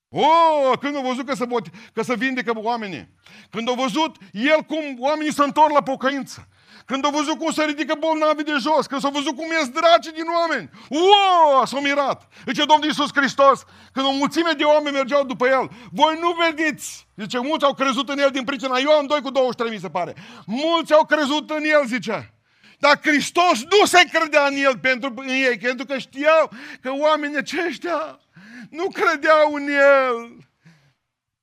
Oh, 0.09 0.77
când 0.79 0.97
a 0.97 1.01
văzut 1.01 1.25
că 1.25 1.35
se, 1.35 1.45
bote, 1.45 1.69
că 1.93 2.03
se 2.03 2.15
vindecă 2.15 2.51
oamenii. 2.55 3.09
Când 3.49 3.69
a 3.69 3.73
văzut 3.73 4.15
el 4.31 4.61
cum 4.61 4.95
oamenii 4.99 5.33
se 5.33 5.43
întorc 5.43 5.73
la 5.73 5.83
pocăință. 5.83 6.47
Când 6.85 7.05
a 7.05 7.09
văzut 7.09 7.37
cum 7.37 7.51
se 7.51 7.63
ridică 7.63 7.95
bolnavii 7.99 8.43
de 8.43 8.55
jos, 8.59 8.85
când 8.85 9.01
s-a 9.01 9.09
văzut 9.09 9.35
cum 9.35 9.45
ies 9.51 9.67
draci 9.69 10.05
din 10.13 10.25
oameni, 10.39 10.69
wow, 10.89 11.65
s-a 11.65 11.79
mirat. 11.79 12.27
Zice 12.45 12.65
Domnul 12.65 12.87
Iisus 12.87 13.09
Hristos, 13.15 13.63
când 13.91 14.05
o 14.05 14.11
mulțime 14.11 14.51
de 14.51 14.63
oameni 14.63 14.95
mergeau 14.95 15.23
după 15.23 15.47
el, 15.47 15.69
voi 15.91 16.17
nu 16.19 16.31
vedeți, 16.31 17.07
zice, 17.15 17.39
mulți 17.39 17.65
au 17.65 17.73
crezut 17.73 18.09
în 18.09 18.19
el 18.19 18.29
din 18.29 18.43
pricina, 18.43 18.77
eu 18.77 18.91
am 18.91 19.05
2 19.05 19.21
cu 19.21 19.29
23 19.29 19.73
mi 19.73 19.79
se 19.79 19.89
pare, 19.89 20.13
mulți 20.45 20.93
au 20.93 21.05
crezut 21.05 21.49
în 21.49 21.63
el, 21.63 21.85
zice, 21.85 22.33
dar 22.79 22.99
Hristos 23.01 23.63
nu 23.63 23.85
se 23.85 24.03
credea 24.11 24.45
în 24.45 24.55
el 24.55 24.77
pentru 24.77 25.13
în 25.15 25.27
ei, 25.27 25.57
pentru 25.57 25.85
că 25.85 25.97
știau 25.97 26.49
că 26.81 26.91
oamenii 26.91 27.37
aceștia 27.37 28.19
nu 28.69 28.87
credeau 28.89 29.53
în 29.53 29.67
el 29.67 30.44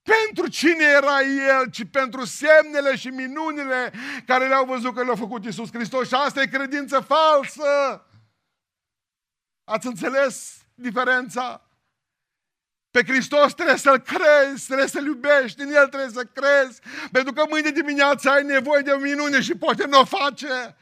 pentru 0.03 0.47
cine 0.47 0.83
era 0.83 1.21
El, 1.21 1.69
ci 1.71 1.83
pentru 1.91 2.25
semnele 2.25 2.95
și 2.95 3.07
minunile 3.07 3.93
care 4.25 4.47
le-au 4.47 4.65
văzut 4.65 4.95
că 4.95 5.03
le-a 5.03 5.15
făcut 5.15 5.45
Iisus 5.45 5.69
Hristos. 5.71 6.07
Și 6.07 6.13
asta 6.13 6.41
e 6.41 6.47
credință 6.47 6.99
falsă. 6.99 8.05
Ați 9.63 9.87
înțeles 9.87 10.57
diferența? 10.75 11.67
Pe 12.91 13.03
Hristos 13.03 13.53
trebuie 13.53 13.77
să-L 13.77 13.99
crezi, 13.99 14.65
trebuie 14.65 14.87
să-L 14.87 15.05
iubești, 15.05 15.61
în 15.61 15.73
El 15.73 15.87
trebuie 15.87 16.09
să 16.09 16.23
crezi, 16.23 16.81
pentru 17.11 17.33
că 17.33 17.43
mâine 17.49 17.69
dimineața 17.69 18.31
ai 18.31 18.43
nevoie 18.43 18.81
de 18.81 18.91
o 18.91 18.97
minune 18.97 19.41
și 19.41 19.55
poate 19.55 19.85
nu 19.85 19.99
o 19.99 20.05
face. 20.05 20.75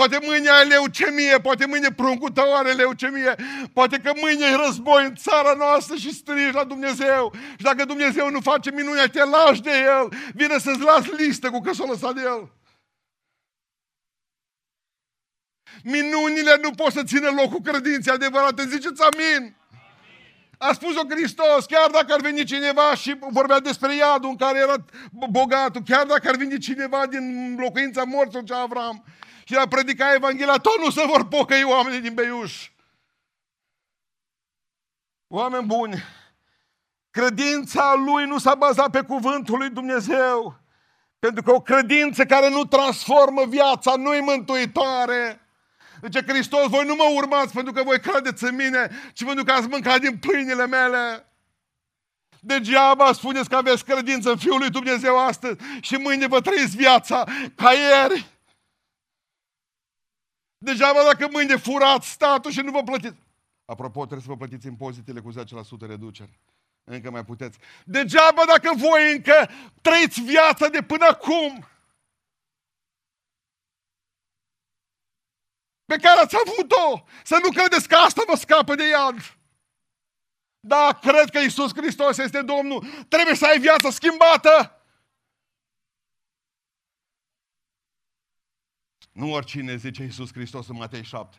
Poate 0.00 0.18
mâine 0.22 0.48
ai 0.48 0.68
leucemie, 0.68 1.40
poate 1.40 1.66
mâine 1.66 1.92
pruncul 1.92 2.30
tău 2.30 2.56
are 2.56 2.72
leucemie, 2.72 3.34
poate 3.72 3.98
că 3.98 4.12
mâine 4.20 4.46
e 4.46 4.56
război 4.66 5.04
în 5.04 5.14
țara 5.14 5.52
noastră 5.52 5.96
și 5.96 6.14
strigi 6.14 6.52
la 6.52 6.64
Dumnezeu. 6.64 7.32
Și 7.56 7.62
dacă 7.62 7.84
Dumnezeu 7.84 8.30
nu 8.30 8.40
face 8.40 8.70
minunea, 8.70 9.06
te 9.08 9.24
lași 9.24 9.62
de 9.62 9.70
El, 9.70 10.12
vine 10.34 10.58
să-ți 10.58 10.80
las 10.80 11.06
listă 11.06 11.50
cu 11.50 11.60
că 11.60 11.72
s-a 11.72 11.84
lăsat 11.84 12.14
de 12.14 12.20
El. 12.20 12.52
Minunile 15.82 16.58
nu 16.62 16.70
pot 16.70 16.92
să 16.92 17.02
țină 17.02 17.28
locul 17.30 17.60
credinței 17.60 18.12
adevărate. 18.12 18.66
Ziceți 18.68 19.02
amin. 19.02 19.56
A 20.58 20.72
spus-o 20.72 21.02
Hristos, 21.08 21.64
chiar 21.66 21.90
dacă 21.90 22.12
ar 22.12 22.20
veni 22.20 22.44
cineva 22.44 22.94
și 22.94 23.16
vorbea 23.30 23.60
despre 23.60 23.94
iadul 23.94 24.28
în 24.28 24.36
care 24.36 24.58
era 24.58 24.84
bogatul, 25.10 25.82
chiar 25.86 26.06
dacă 26.06 26.28
ar 26.28 26.36
veni 26.36 26.58
cineva 26.58 27.06
din 27.06 27.56
locuința 27.58 28.02
morților 28.02 28.44
ce 28.44 28.54
Avram, 28.54 29.04
și 29.46 29.54
la 29.54 29.66
predica 29.68 30.14
Evanghelia, 30.14 30.56
tot 30.56 30.78
nu 30.78 30.90
se 30.90 31.04
vor 31.06 31.26
pocăi 31.26 31.62
oamenii 31.62 32.00
din 32.00 32.14
Beiuș. 32.14 32.70
Oameni 35.26 35.66
buni, 35.66 36.02
credința 37.10 37.94
lui 37.94 38.24
nu 38.24 38.38
s-a 38.38 38.54
bazat 38.54 38.90
pe 38.90 39.02
cuvântul 39.02 39.58
lui 39.58 39.70
Dumnezeu, 39.70 40.60
Pentru 41.18 41.42
că 41.42 41.52
o 41.52 41.60
credință 41.60 42.24
care 42.24 42.48
nu 42.48 42.64
transformă 42.64 43.44
viața 43.44 43.94
nu-i 43.96 44.20
mântuitoare. 44.20 45.40
Zice 46.02 46.22
Hristos, 46.26 46.68
voi 46.68 46.84
nu 46.86 46.94
mă 46.94 47.04
urmați 47.14 47.52
pentru 47.52 47.72
că 47.72 47.82
voi 47.82 48.00
credeți 48.00 48.44
în 48.44 48.54
mine, 48.54 48.90
ci 49.12 49.24
pentru 49.24 49.44
că 49.44 49.52
ați 49.52 49.68
mâncat 49.68 50.00
din 50.00 50.18
pâinile 50.18 50.66
mele. 50.66 51.32
Degeaba 52.40 53.12
spuneți 53.12 53.48
că 53.48 53.56
aveți 53.56 53.84
credință 53.84 54.30
în 54.30 54.36
Fiul 54.36 54.58
lui 54.58 54.70
Dumnezeu 54.70 55.18
astăzi 55.18 55.56
și 55.80 55.96
mâine 55.96 56.26
vă 56.26 56.40
trăiți 56.40 56.76
viața 56.76 57.24
ca 57.54 57.72
ieri. 57.72 58.35
Degeaba 60.66 61.02
dacă 61.02 61.28
mâine 61.30 61.56
furați 61.56 62.10
statul 62.10 62.50
și 62.50 62.60
nu 62.60 62.70
vă 62.70 62.82
plătiți. 62.82 63.18
Apropo, 63.64 64.00
trebuie 64.00 64.26
să 64.26 64.28
vă 64.28 64.36
plătiți 64.36 64.66
impozitele 64.66 65.20
cu 65.20 65.32
10% 65.32 65.36
reducere. 65.80 66.40
Încă 66.84 67.10
mai 67.10 67.24
puteți. 67.24 67.58
Degeaba 67.84 68.44
dacă 68.46 68.70
voi 68.74 69.12
încă 69.12 69.50
trăiți 69.82 70.20
viața 70.20 70.68
de 70.68 70.82
până 70.82 71.04
acum. 71.04 71.68
Pe 75.84 75.96
care 75.96 76.20
ați 76.20 76.36
avut-o. 76.46 77.04
Să 77.24 77.38
nu 77.42 77.48
credeți 77.48 77.88
că 77.88 77.94
asta 77.94 78.22
vă 78.26 78.36
scapă 78.36 78.74
de 78.74 78.88
iad. 78.88 79.36
Da, 80.60 80.98
cred 81.02 81.30
că 81.30 81.38
Isus 81.38 81.72
Hristos 81.76 82.18
este 82.18 82.42
Domnul. 82.42 82.86
Trebuie 83.08 83.34
să 83.34 83.46
ai 83.46 83.58
viața 83.58 83.90
schimbată. 83.90 84.75
Nu 89.16 89.32
oricine 89.32 89.76
zice 89.76 90.04
Isus 90.04 90.32
Hristos 90.32 90.68
în 90.68 90.76
Matei 90.76 91.02
7. 91.02 91.36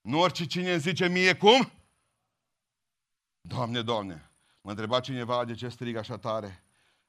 Nu 0.00 0.20
oricine 0.20 0.76
zice 0.76 1.08
mie 1.08 1.36
cum? 1.36 1.72
Doamne, 3.40 3.82
Doamne, 3.82 4.30
mă 4.60 4.70
întreba 4.70 5.00
cineva 5.00 5.44
de 5.44 5.54
ce 5.54 5.68
strig 5.68 5.96
așa 5.96 6.18
tare. 6.18 6.64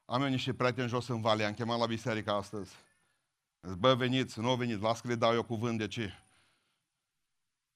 Am 0.05 0.21
eu 0.21 0.27
niște 0.27 0.53
prieteni 0.53 0.89
jos 0.89 1.07
în 1.07 1.21
vale, 1.21 1.43
am 1.43 1.53
chemat 1.53 1.79
la 1.79 1.85
biserică 1.85 2.31
astăzi. 2.31 2.75
Zic, 3.61 3.77
bă, 3.77 3.95
veniți, 3.95 4.39
nu 4.39 4.55
veniți, 4.55 4.81
las 4.81 5.01
că 5.01 5.07
le 5.07 5.15
dau 5.15 5.33
eu 5.33 5.43
cuvânt 5.43 5.77
de 5.77 5.87
ce. 5.87 6.23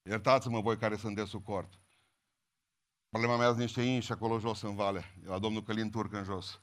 Iertați-mă 0.02 0.62
voi 0.62 0.78
care 0.78 0.96
sunt 0.96 1.16
de 1.16 1.26
sucort. 1.26 1.80
Problema 3.10 3.38
mea 3.38 3.48
sunt 3.48 3.60
niște 3.60 3.82
inși 3.82 4.12
acolo 4.12 4.40
jos 4.40 4.62
în 4.62 4.76
vale, 4.76 5.04
la 5.24 5.40
domnul 5.40 5.64
Călin 5.64 5.90
Turc 5.90 6.14
în 6.14 6.24
jos. 6.24 6.62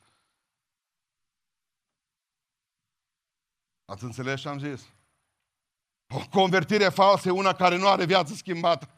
Ați 3.85 4.05
înțeles 4.05 4.41
ce 4.41 4.49
am 4.49 4.59
zis? 4.59 4.93
O 6.17 6.21
convertire 6.31 6.89
falsă 6.89 7.29
e 7.29 7.31
una 7.31 7.53
care 7.53 7.77
nu 7.77 7.89
are 7.89 8.05
viață 8.05 8.35
schimbată. 8.35 8.89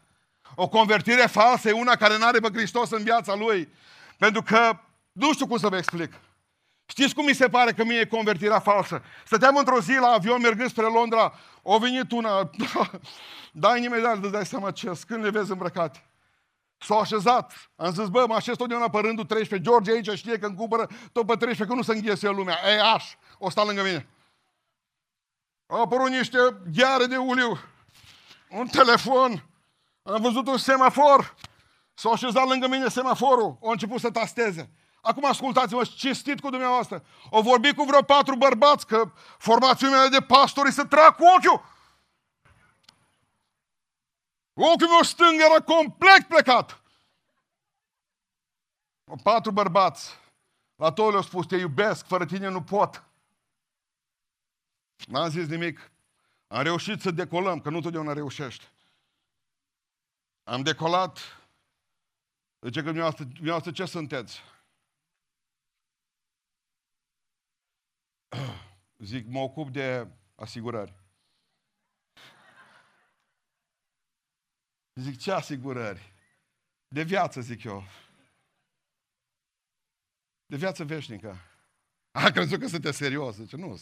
O 0.54 0.68
convertire 0.68 1.26
falsă 1.26 1.68
e 1.68 1.72
una 1.72 1.94
care 1.94 2.18
nu 2.18 2.26
are 2.26 2.38
pe 2.38 2.48
Hristos 2.52 2.90
în 2.90 3.02
viața 3.02 3.34
lui. 3.34 3.68
Pentru 4.18 4.42
că, 4.42 4.78
nu 5.12 5.32
știu 5.32 5.46
cum 5.46 5.58
să 5.58 5.68
vă 5.68 5.76
explic. 5.76 6.12
Știți 6.86 7.14
cum 7.14 7.24
mi 7.24 7.34
se 7.34 7.48
pare 7.48 7.72
că 7.72 7.84
mie 7.84 7.98
e 7.98 8.04
convertirea 8.04 8.58
falsă? 8.58 9.02
Stăteam 9.24 9.56
într-o 9.56 9.80
zi 9.80 9.92
la 9.92 10.08
avion 10.08 10.40
mergând 10.40 10.70
spre 10.70 10.82
Londra, 10.82 11.32
o 11.62 11.78
venit 11.78 12.12
una, 12.12 12.50
dai 13.52 13.84
imediat, 13.84 14.22
îți 14.22 14.32
dai 14.32 14.46
seama 14.46 14.70
ce, 14.70 14.92
când 15.06 15.24
le 15.24 15.30
vezi 15.30 15.50
îmbrăcate. 15.50 16.04
S-au 16.78 16.98
așezat. 16.98 17.70
Am 17.76 17.92
zis, 17.92 18.08
bă, 18.08 18.24
mă 18.28 18.34
așez 18.34 18.56
totdeauna 18.56 18.88
pe 18.88 18.98
rândul 18.98 19.24
13. 19.24 19.70
George 19.70 19.92
aici 19.92 20.18
știe 20.18 20.38
că 20.38 20.46
îmi 20.46 20.56
cumpără 20.56 20.88
tot 21.12 21.26
pe 21.26 21.34
13, 21.34 21.64
că 21.64 21.74
nu 21.74 21.82
se 21.82 21.92
înghese 21.92 22.28
lumea. 22.28 22.58
Ei, 22.66 22.78
aș, 22.78 23.04
o 23.38 23.50
sta 23.50 23.64
lângă 23.64 23.82
mine. 23.82 24.06
Au 25.66 25.82
apărut 25.82 26.08
niște 26.08 26.38
gheare 26.74 27.06
de 27.06 27.16
uliu, 27.16 27.58
un 28.50 28.66
telefon, 28.66 29.44
am 30.02 30.22
văzut 30.22 30.46
un 30.46 30.58
semafor, 30.58 31.34
s-a 31.94 32.10
așezat 32.10 32.48
lângă 32.48 32.66
mine 32.66 32.88
semaforul, 32.88 33.58
a 33.62 33.70
început 33.70 34.00
să 34.00 34.10
tasteze. 34.10 34.70
Acum 35.00 35.24
ascultați-mă, 35.24 35.84
cinstit 35.84 36.40
cu 36.40 36.50
dumneavoastră. 36.50 37.04
O 37.30 37.42
vorbi 37.42 37.74
cu 37.74 37.84
vreo 37.84 38.02
patru 38.02 38.36
bărbați 38.36 38.86
că 38.86 39.12
formațiunea 39.38 40.08
de 40.08 40.20
pastori 40.20 40.72
să 40.72 40.84
trag 40.84 41.14
cu 41.14 41.24
ochiul. 41.36 41.64
Ochiul 44.54 44.88
meu 44.88 45.02
stâng 45.02 45.40
era 45.40 45.60
complet 45.60 46.28
plecat. 46.28 46.80
Patru 49.22 49.50
bărbați. 49.50 50.18
La 50.74 50.92
toți 50.92 51.10
le-au 51.10 51.22
spus, 51.22 51.46
te 51.46 51.56
iubesc, 51.56 52.06
fără 52.06 52.24
tine 52.24 52.48
nu 52.48 52.62
pot. 52.62 53.05
N-am 55.04 55.30
zis 55.30 55.46
nimic. 55.46 55.90
Am 56.46 56.62
reușit 56.62 57.00
să 57.00 57.10
decolăm, 57.10 57.60
că 57.60 57.70
nu 57.70 57.80
totdeauna 57.80 58.12
reușești. 58.12 58.64
Am 60.44 60.62
decolat. 60.62 61.18
Zice 62.60 62.78
că 62.78 62.84
dumneavoastră, 62.84 63.24
dumneavoastră 63.24 63.72
ce 63.72 63.84
sunteți? 63.84 64.40
Zic, 68.98 69.26
mă 69.26 69.38
ocup 69.38 69.70
de 69.70 70.08
asigurări. 70.34 70.94
Zic, 74.94 75.18
ce 75.18 75.32
asigurări? 75.32 76.12
De 76.88 77.02
viață, 77.02 77.40
zic 77.40 77.64
eu. 77.64 77.84
De 80.46 80.56
viață 80.56 80.84
veșnică. 80.84 81.36
A 82.10 82.30
crezut 82.30 82.60
că 82.60 82.66
sunteți 82.66 82.96
serios. 82.96 83.34
Zice, 83.34 83.56
nu. 83.56 83.78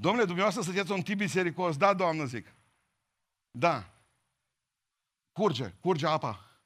Domnule, 0.00 0.24
dumneavoastră 0.24 0.64
sunteți 0.64 0.92
un 0.92 1.02
tip 1.02 1.16
bisericos? 1.16 1.76
Da, 1.76 1.94
doamnă, 1.94 2.24
zic. 2.24 2.54
Da. 3.50 3.92
Curge, 5.32 5.74
curge 5.80 6.06
apa. 6.06 6.60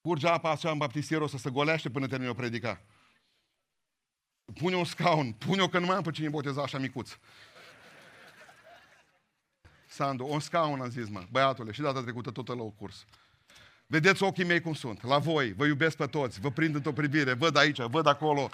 Curge 0.00 0.28
apa 0.28 0.50
așa 0.50 0.70
în 0.70 0.78
baptistierul 0.78 1.28
să 1.28 1.36
se 1.36 1.50
golește 1.50 1.90
până 1.90 2.06
termină 2.06 2.30
o 2.30 2.34
predica. 2.34 2.80
Pune 4.54 4.76
un 4.76 4.84
scaun, 4.84 5.32
pune-o 5.32 5.68
că 5.68 5.78
nu 5.78 5.86
mai 5.86 5.96
am 5.96 6.02
pe 6.02 6.10
cine 6.10 6.28
boteza 6.28 6.62
așa 6.62 6.78
micuț. 6.78 7.18
Sandu, 9.86 10.26
un 10.26 10.40
scaun 10.40 10.80
am 10.80 10.90
zis, 10.90 11.08
mă, 11.08 11.26
băiatule, 11.30 11.72
și 11.72 11.80
data 11.80 12.02
trecută 12.02 12.30
tot 12.30 12.48
la 12.48 12.62
o 12.62 12.70
curs. 12.70 13.04
Vedeți 13.86 14.22
ochii 14.22 14.44
mei 14.44 14.60
cum 14.60 14.74
sunt, 14.74 15.02
la 15.02 15.18
voi, 15.18 15.52
vă 15.52 15.66
iubesc 15.66 15.96
pe 15.96 16.06
toți, 16.06 16.40
vă 16.40 16.50
prind 16.50 16.74
într-o 16.74 16.92
privire, 16.92 17.32
văd 17.32 17.56
aici, 17.56 17.80
văd 17.80 18.06
acolo, 18.06 18.50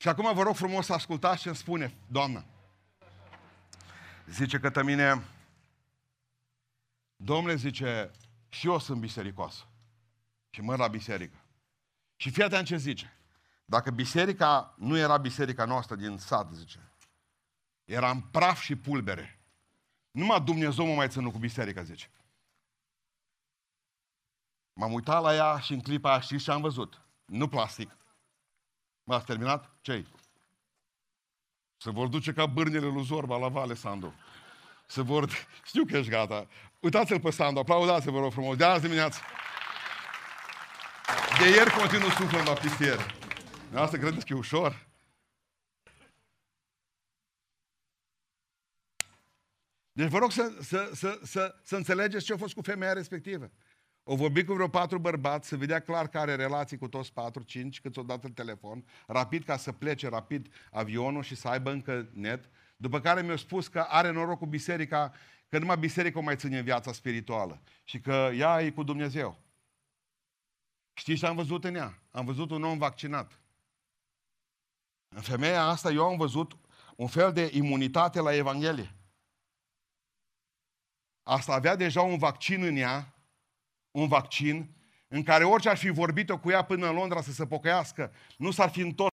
Și 0.00 0.08
acum 0.08 0.34
vă 0.34 0.42
rog 0.42 0.56
frumos 0.56 0.86
să 0.86 0.92
ascultați 0.92 1.40
ce 1.40 1.48
îmi 1.48 1.56
spune 1.56 1.94
Doamna. 2.06 2.44
Zice 4.26 4.58
că 4.58 4.82
mine, 4.82 5.24
Domnule 7.16 7.54
zice, 7.54 8.10
și 8.48 8.66
eu 8.66 8.78
sunt 8.78 9.00
bisericoasă. 9.00 9.64
Și 10.50 10.60
mă 10.60 10.76
la 10.76 10.88
biserică. 10.88 11.36
Și 12.16 12.30
fii 12.30 12.42
atent 12.42 12.66
ce 12.66 12.76
zice. 12.76 13.12
Dacă 13.64 13.90
biserica 13.90 14.74
nu 14.76 14.96
era 14.96 15.16
biserica 15.16 15.64
noastră 15.64 15.96
din 15.96 16.18
sat, 16.18 16.52
zice, 16.52 16.92
era 17.84 18.10
în 18.10 18.20
praf 18.20 18.60
și 18.60 18.76
pulbere. 18.76 19.40
Numai 20.10 20.40
Dumnezeu 20.40 20.86
mă 20.86 20.94
mai 20.94 21.08
ținut 21.08 21.32
cu 21.32 21.38
biserica, 21.38 21.82
zice. 21.82 22.10
M-am 24.72 24.92
uitat 24.92 25.22
la 25.22 25.34
ea 25.34 25.58
și 25.58 25.72
în 25.72 25.80
clipa 25.80 26.10
aia 26.10 26.20
știți 26.20 26.44
ce 26.44 26.50
am 26.50 26.60
văzut? 26.60 27.02
Nu 27.24 27.48
plastic, 27.48 27.96
M-ați 29.08 29.24
terminat? 29.24 29.70
ce 29.80 30.06
Se 31.76 31.90
vor 31.90 32.06
duce 32.08 32.32
ca 32.32 32.46
bârnele 32.46 32.86
lui 32.86 33.04
Zorba 33.04 33.36
la 33.36 33.48
Vale, 33.48 33.74
Sandu. 33.74 34.14
Se 34.86 35.02
vor... 35.02 35.28
Știu 35.68 35.84
că 35.84 35.96
ești 35.96 36.10
gata. 36.10 36.46
Uitați-l 36.80 37.20
pe 37.20 37.30
Sandu, 37.30 37.58
aplaudați-l, 37.58 38.10
vă 38.10 38.18
rog 38.18 38.32
frumos. 38.32 38.56
De 38.56 38.64
azi 38.64 38.82
dimineață. 38.82 39.20
De 41.38 41.48
ieri 41.48 41.70
continuu 41.70 42.08
suflă 42.08 42.38
în 42.38 42.44
baptistier. 42.44 43.14
Asta 43.74 43.96
credeți 43.96 44.26
că 44.26 44.32
e 44.32 44.36
ușor? 44.36 44.86
Deci 49.92 50.08
vă 50.08 50.18
rog 50.18 50.32
să, 50.32 50.58
să, 50.60 50.90
să, 50.94 51.20
să, 51.22 51.54
să 51.62 51.76
înțelegeți 51.76 52.24
ce 52.24 52.32
a 52.32 52.36
fost 52.36 52.54
cu 52.54 52.62
femeia 52.62 52.92
respectivă. 52.92 53.50
O 54.10 54.16
vorbi 54.16 54.44
cu 54.44 54.52
vreo 54.52 54.68
patru 54.68 54.98
bărbați, 54.98 55.48
să 55.48 55.56
vedea 55.56 55.80
clar 55.80 56.08
că 56.08 56.18
are 56.18 56.34
relații 56.34 56.78
cu 56.78 56.88
toți 56.88 57.12
patru, 57.12 57.42
cinci, 57.42 57.80
cât 57.80 57.96
o 57.96 58.02
dat 58.02 58.24
în 58.24 58.32
telefon, 58.32 58.84
rapid 59.06 59.44
ca 59.44 59.56
să 59.56 59.72
plece 59.72 60.08
rapid 60.08 60.54
avionul 60.72 61.22
și 61.22 61.34
să 61.34 61.48
aibă 61.48 61.70
încă 61.70 62.08
net, 62.12 62.48
după 62.76 63.00
care 63.00 63.22
mi-a 63.22 63.36
spus 63.36 63.68
că 63.68 63.80
are 63.80 64.10
noroc 64.10 64.38
cu 64.38 64.46
biserica, 64.46 65.12
că 65.48 65.58
numai 65.58 65.78
biserica 65.78 66.18
o 66.18 66.22
mai 66.22 66.36
ține 66.36 66.58
în 66.58 66.64
viața 66.64 66.92
spirituală 66.92 67.60
și 67.84 68.00
că 68.00 68.30
ea 68.34 68.62
e 68.62 68.70
cu 68.70 68.82
Dumnezeu. 68.82 69.38
Știți 70.94 71.20
ce 71.20 71.26
am 71.26 71.36
văzut 71.36 71.64
în 71.64 71.74
ea? 71.74 71.98
Am 72.10 72.24
văzut 72.24 72.50
un 72.50 72.64
om 72.64 72.78
vaccinat. 72.78 73.40
În 75.08 75.22
femeia 75.22 75.62
asta 75.62 75.90
eu 75.90 76.04
am 76.04 76.16
văzut 76.16 76.56
un 76.96 77.06
fel 77.06 77.32
de 77.32 77.50
imunitate 77.52 78.20
la 78.20 78.34
Evanghelie. 78.34 78.94
Asta 81.22 81.52
avea 81.52 81.76
deja 81.76 82.02
un 82.02 82.18
vaccin 82.18 82.62
în 82.62 82.76
ea 82.76 83.12
un 83.98 84.08
vaccin 84.08 84.76
în 85.08 85.22
care 85.22 85.44
orice 85.44 85.68
ar 85.68 85.76
fi 85.76 85.90
vorbit-o 85.90 86.38
cu 86.38 86.50
ea 86.50 86.62
până 86.62 86.88
în 86.88 86.94
Londra 86.94 87.20
să 87.20 87.32
se 87.32 87.46
pocăiască, 87.46 88.12
nu 88.36 88.50
s-ar 88.50 88.70
fi 88.70 88.80
întors 88.80 89.12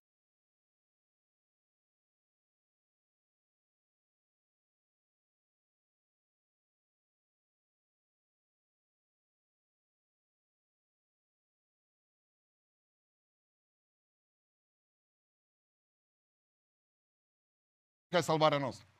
salvarea 18.20 18.58
noastră. 18.58 18.95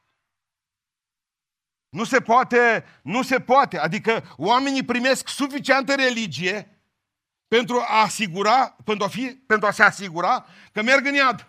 Nu 1.88 2.04
se 2.04 2.20
poate, 2.20 2.84
nu 3.02 3.22
se 3.22 3.40
poate. 3.40 3.78
Adică 3.78 4.34
oamenii 4.36 4.84
primesc 4.84 5.28
suficientă 5.28 5.94
religie 5.94 6.80
pentru 7.48 7.84
a 7.88 8.02
asigura, 8.02 8.76
pentru 8.84 9.04
a, 9.04 9.08
fi, 9.08 9.26
pentru 9.46 9.66
a 9.66 9.70
se 9.70 9.82
asigura 9.82 10.46
că 10.72 10.82
merg 10.82 11.06
în 11.06 11.14
iad. 11.14 11.48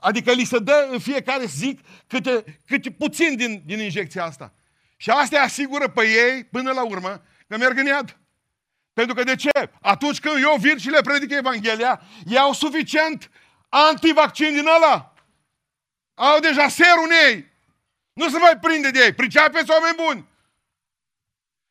Adică 0.00 0.32
li 0.32 0.44
se 0.44 0.58
dă 0.58 0.88
în 0.90 0.98
fiecare 0.98 1.44
zi 1.44 1.78
câte, 2.06 2.60
câte 2.66 2.90
puțin 2.90 3.36
din, 3.36 3.62
din 3.64 3.78
injecția 3.78 4.24
asta. 4.24 4.52
Și 4.96 5.10
asta 5.10 5.36
îi 5.36 5.44
asigură 5.44 5.88
pe 5.88 6.08
ei, 6.08 6.44
până 6.44 6.72
la 6.72 6.84
urmă, 6.84 7.22
că 7.48 7.56
merg 7.56 7.78
în 7.78 7.86
iad. 7.86 8.18
Pentru 8.92 9.14
că 9.14 9.22
de 9.22 9.36
ce? 9.36 9.70
Atunci 9.80 10.20
când 10.20 10.42
eu 10.42 10.56
vin 10.58 10.78
și 10.78 10.88
le 10.88 11.00
predic 11.00 11.30
Evanghelia, 11.30 12.02
iau 12.26 12.52
suficient 12.52 13.30
antivaccin 13.68 14.52
din 14.52 14.66
ăla. 14.76 15.14
Au 16.14 16.38
deja 16.40 16.68
serul 16.68 17.04
în 17.04 17.10
ei. 17.30 17.52
Nu 18.14 18.28
se 18.28 18.38
mai 18.38 18.58
prinde 18.58 18.90
de 18.90 18.98
ei. 19.04 19.14
Pricepeți 19.14 19.70
oameni 19.70 19.96
buni. 19.96 20.28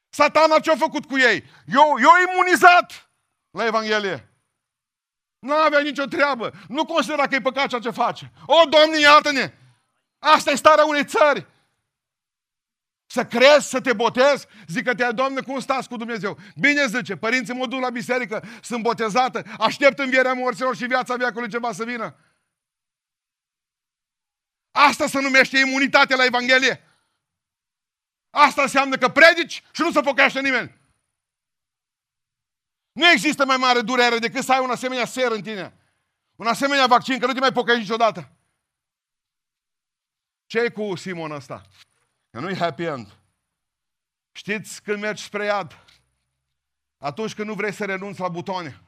Satana 0.10 0.60
ce-a 0.60 0.76
făcut 0.76 1.06
cu 1.06 1.18
ei? 1.18 1.44
Eu, 1.66 1.96
eu 2.00 2.32
imunizat 2.32 3.10
la 3.50 3.66
Evanghelie. 3.66 4.28
Nu 5.40 5.54
avea 5.54 5.80
nicio 5.80 6.06
treabă. 6.06 6.54
Nu 6.68 6.86
considera 6.86 7.28
că 7.28 7.36
e 7.36 7.42
păcat 7.42 7.68
ceea 7.68 7.82
ce 7.82 7.90
face. 7.90 8.32
O, 8.46 8.66
Doamne, 8.70 9.00
iartă-ne! 9.00 9.54
Asta 10.20 10.52
e 10.52 10.56
starea 10.56 10.86
unei 10.86 11.06
țări. 11.06 11.46
Să 13.06 13.26
crezi, 13.26 13.70
să 13.70 13.82
te 13.82 13.94
botezi? 13.94 14.48
Zic 14.68 14.84
că 14.84 14.96
te 14.96 15.12
Doamne, 15.12 15.42
cum 15.42 15.60
stați 15.60 15.88
cu 15.88 15.98
Dumnezeu? 15.98 16.38
Bine 16.56 16.86
zice, 16.86 17.16
părinții 17.16 17.54
mă 17.54 17.68
duc 17.68 17.82
la 17.82 17.90
biserică, 17.90 18.44
sunt 18.62 18.82
botezată, 18.82 19.44
aștept 19.60 20.00
învierea 20.00 20.34
morților 20.34 20.76
și 20.76 20.86
viața 20.86 21.16
veacului 21.16 21.50
ceva 21.50 21.72
să 21.72 21.84
vină. 21.84 22.16
Asta 24.74 25.08
se 25.08 25.20
numește 25.20 25.58
imunitate 25.58 26.16
la 26.16 26.26
Evanghelie. 26.26 26.84
Asta 28.30 28.62
înseamnă 28.62 28.98
că 28.98 29.10
predici 29.10 29.64
și 29.72 29.82
nu 29.82 29.92
se 29.92 30.02
pocăiește 30.02 30.42
nimeni. 30.42 30.82
Nu 32.92 33.10
există 33.10 33.46
mai 33.46 33.58
mare 33.58 33.82
durere 33.82 34.18
decât 34.18 34.44
să 34.44 34.54
ai 34.54 34.60
un 34.60 34.70
asemenea 34.70 35.06
ser 35.06 35.32
în 35.32 35.42
tine. 35.42 35.78
Un 36.36 36.48
asemenea 36.48 36.88
vaccin, 36.88 37.20
că 37.20 37.26
nu 37.26 37.34
te 37.34 37.40
mai 37.40 37.52
pocăiești 37.52 37.84
niciodată. 37.84 38.32
ce 40.46 40.60
e 40.60 40.70
cu 40.70 40.96
Simon 40.96 41.32
ăsta? 41.32 41.62
Că 42.30 42.40
nu-i 42.40 42.58
happy 42.58 42.84
end. 42.84 43.18
Știți 44.32 44.82
când 44.82 45.00
mergi 45.02 45.24
spre 45.24 45.46
iad? 45.46 45.86
Atunci 46.98 47.36
când 47.36 47.48
nu 47.48 47.54
vrei 47.54 47.74
să 47.74 47.86
renunți 47.86 48.20
la 48.20 48.30
butoane. 48.30 48.82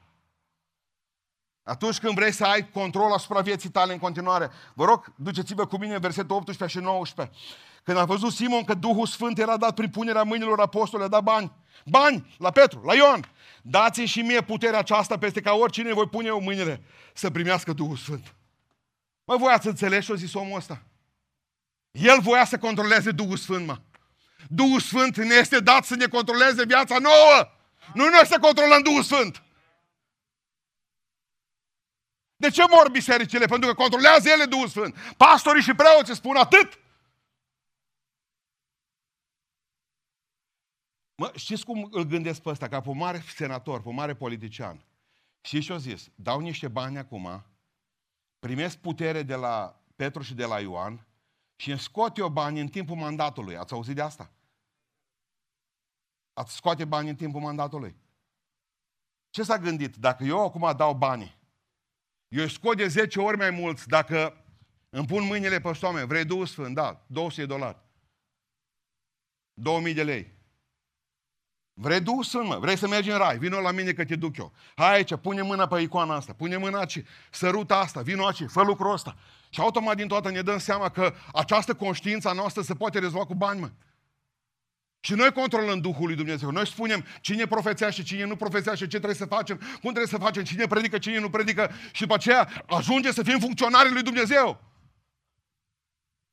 Atunci 1.68 2.00
când 2.00 2.16
vrei 2.16 2.32
să 2.32 2.44
ai 2.44 2.70
control 2.70 3.12
asupra 3.12 3.42
vieții 3.42 3.70
tale 3.70 3.94
în 3.94 4.00
continuare. 4.00 4.50
Vă 4.74 4.86
rog, 4.86 5.14
duceți-vă 5.16 5.66
cu 5.66 5.78
mine 5.78 5.98
versetul 5.98 6.36
18 6.36 6.78
și 6.78 6.84
19. 6.84 7.36
Când 7.84 7.98
a 7.98 8.06
văzut 8.06 8.34
Simon 8.34 8.64
că 8.64 8.74
Duhul 8.74 9.06
Sfânt 9.06 9.40
era 9.40 9.58
dat 9.58 9.74
prin 9.74 9.90
punerea 9.90 10.24
mâinilor 10.24 10.60
apostolilor, 10.60 11.12
a 11.12 11.16
dat 11.16 11.24
bani. 11.24 11.52
Bani 11.86 12.36
la 12.38 12.52
Petru, 12.52 12.82
la 12.86 12.94
Ioan. 12.94 13.32
Dați-mi 13.62 14.08
și 14.08 14.22
mie 14.22 14.42
puterea 14.42 14.80
aceasta 14.80 15.18
peste 15.18 15.42
ca 15.42 15.54
oricine 15.54 15.94
voi 15.94 16.08
pune 16.08 16.28
eu 16.28 16.42
mâinile 16.42 16.84
să 17.14 17.30
primească 17.30 17.74
Duhul 17.74 17.98
Sfânt. 17.98 18.36
Mă, 19.24 19.38
voi 19.38 19.54
ați 19.54 19.68
înțeles 19.68 20.06
ce 20.06 20.12
a 20.12 20.16
zis 20.16 20.34
omul 20.34 20.58
ăsta? 20.58 20.82
El 21.92 22.20
voia 22.22 22.46
să 22.46 22.58
controleze 22.58 23.12
Duhul 23.12 23.38
Sfânt, 23.38 23.66
mă. 23.66 23.78
Duhul 24.48 24.80
Sfânt 24.80 25.18
ne 25.18 25.36
este 25.36 25.60
dat 25.60 25.86
să 25.86 25.96
ne 25.96 26.06
controleze 26.06 26.66
viața 26.66 26.98
nouă. 26.98 27.50
Nu 27.94 28.04
noi 28.04 28.26
să 28.26 28.38
controlăm 28.42 28.82
Duhul 28.82 29.04
Sfânt. 29.04 29.45
De 32.36 32.50
ce 32.50 32.64
mor 32.70 32.90
bisericile? 32.92 33.46
Pentru 33.46 33.70
că 33.70 33.76
controlează 33.76 34.30
ele 34.30 34.46
Duhul 34.46 34.68
Sfânt. 34.68 34.96
Pastorii 35.18 35.62
și 35.62 35.74
preoții 35.74 36.16
spun 36.16 36.36
atât. 36.36 36.80
Mă, 41.16 41.32
știți 41.36 41.66
cum 41.66 41.88
îl 41.92 42.04
gândesc 42.04 42.42
pe 42.42 42.50
ăsta? 42.50 42.68
Ca 42.68 42.82
pe 42.82 42.90
un 42.90 42.98
mare 42.98 43.24
senator, 43.36 43.82
pe 43.82 43.88
un 43.88 43.96
mare 43.96 44.16
politician. 44.16 44.86
Și 45.42 45.62
și-o 45.62 45.78
zis, 45.78 46.10
dau 46.16 46.40
niște 46.40 46.68
bani 46.68 46.98
acum, 46.98 47.46
primesc 48.40 48.78
putere 48.78 49.24
de 49.24 49.36
la 49.36 49.82
Petru 49.96 50.22
și 50.22 50.34
de 50.34 50.46
la 50.46 50.60
Ioan 50.60 51.06
și 51.56 51.70
îmi 51.70 51.80
scot 51.80 52.18
eu 52.18 52.30
bani 52.30 52.60
în 52.60 52.68
timpul 52.68 52.96
mandatului. 52.96 53.58
Ați 53.58 53.74
auzit 53.74 53.96
de 53.96 54.02
asta? 54.02 54.32
Ați 56.34 56.56
scoate 56.56 56.86
bani 56.86 57.10
în 57.10 57.16
timpul 57.16 57.42
mandatului. 57.42 57.96
Ce 59.30 59.44
s-a 59.44 59.58
gândit? 59.58 59.96
Dacă 59.96 60.24
eu 60.24 60.44
acum 60.44 60.74
dau 60.78 60.94
bani, 60.94 61.38
eu 62.36 62.44
își 62.44 62.54
scot 62.54 62.78
de 62.78 62.88
10 62.88 63.20
ori 63.20 63.38
mai 63.38 63.50
mulți 63.50 63.88
dacă 63.88 64.44
îmi 64.90 65.06
pun 65.06 65.24
mâinile 65.24 65.60
pe 65.60 65.74
stome, 65.74 66.04
vrei 66.04 66.26
Duhul 66.26 66.46
Sfânt? 66.46 66.76
Da, 66.76 67.06
200 67.08 67.42
de 67.42 67.48
dolari. 67.48 67.78
2000 69.54 69.94
de 69.94 70.04
lei. 70.04 70.34
Vrei 71.74 72.00
Duhul 72.00 72.24
Sfânt, 72.24 72.48
mă? 72.48 72.58
Vrei 72.60 72.78
să 72.78 72.88
mergi 72.88 73.10
în 73.10 73.18
rai? 73.18 73.38
Vino 73.38 73.60
la 73.60 73.72
mine 73.72 73.92
că 73.92 74.06
te 74.06 74.16
duc 74.16 74.38
eu. 74.38 74.54
Hai 74.76 74.94
aici, 74.94 75.16
pune 75.16 75.42
mâna 75.42 75.68
pe 75.68 75.82
icoana 75.82 76.16
asta, 76.16 76.34
pune 76.34 76.58
mâna 76.58 76.80
aici, 76.80 77.04
săruta 77.32 77.78
asta, 77.78 78.02
vino 78.02 78.26
aici, 78.26 78.44
fă 78.48 78.64
lucrul 78.64 78.92
ăsta. 78.92 79.16
Și 79.50 79.60
automat 79.60 79.96
din 79.96 80.08
toată 80.08 80.32
ne 80.32 80.42
dăm 80.42 80.58
seama 80.58 80.90
că 80.90 81.14
această 81.34 81.74
conștiință 81.74 82.32
noastră 82.32 82.62
se 82.62 82.76
poate 82.76 83.00
rezolva 83.00 83.26
cu 83.26 83.36
bani, 83.36 83.60
mă. 83.60 83.72
Și 85.06 85.14
noi 85.14 85.32
controlăm 85.32 85.80
Duhul 85.80 86.06
lui 86.06 86.16
Dumnezeu. 86.16 86.50
Noi 86.50 86.68
spunem 86.68 87.06
cine 87.22 87.46
profețește, 87.46 88.04
cine 88.04 88.26
nu 88.26 88.36
profețește, 88.36 88.88
ce 88.88 88.98
trebuie 88.98 89.16
să 89.16 89.26
facem, 89.26 89.58
cum 89.58 89.80
trebuie 89.80 90.08
să 90.08 90.18
facem, 90.18 90.44
cine 90.44 90.68
predică, 90.68 90.98
cine 90.98 91.20
nu 91.20 91.30
predică. 91.30 91.72
Și 91.92 92.02
după 92.02 92.14
aceea 92.14 92.64
ajunge 92.68 93.12
să 93.12 93.24
fim 93.24 93.40
funcționari 93.40 93.92
lui 93.92 94.02
Dumnezeu. 94.02 94.62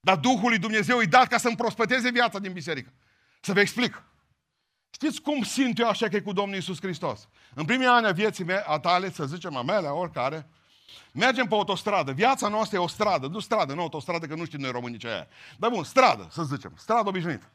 Dar 0.01 0.17
Duhul 0.17 0.49
lui 0.49 0.59
Dumnezeu 0.59 0.99
îi 0.99 1.07
dat 1.07 1.27
ca 1.27 1.39
să-mi 1.39 1.57
prospăteze 1.57 2.11
viața 2.11 2.39
din 2.39 2.53
biserică. 2.53 2.93
Să 3.41 3.53
vă 3.53 3.61
explic. 3.61 4.03
Știți 4.91 5.21
cum 5.21 5.43
simt 5.43 5.79
eu 5.79 5.89
așa 5.89 6.09
că 6.09 6.17
e 6.17 6.21
cu 6.21 6.33
Domnul 6.33 6.55
Iisus 6.55 6.81
Hristos? 6.81 7.29
În 7.55 7.65
primii 7.65 7.87
ani 7.87 8.07
a 8.07 8.13
vieții 8.13 8.45
mele, 8.45 8.65
a 8.67 8.79
tale, 8.79 9.11
să 9.11 9.25
zicem, 9.25 9.57
a 9.57 9.63
mele, 9.63 9.87
a 9.87 9.93
oricare, 9.93 10.49
mergem 11.13 11.47
pe 11.47 11.55
autostradă. 11.55 12.13
Viața 12.13 12.49
noastră 12.49 12.77
e 12.77 12.81
o 12.81 12.87
stradă, 12.87 13.27
nu 13.27 13.41
stradă, 13.41 13.75
nu 13.75 13.81
autostradă, 13.81 14.27
că 14.27 14.35
nu 14.35 14.45
știm 14.45 14.61
noi 14.61 14.71
românii 14.71 14.99
ce 14.99 15.09
e. 15.09 15.27
Dar 15.59 15.71
bun, 15.71 15.85
stradă, 15.85 16.29
să 16.31 16.43
zicem, 16.43 16.73
stradă 16.77 17.09
obișnuită. 17.09 17.51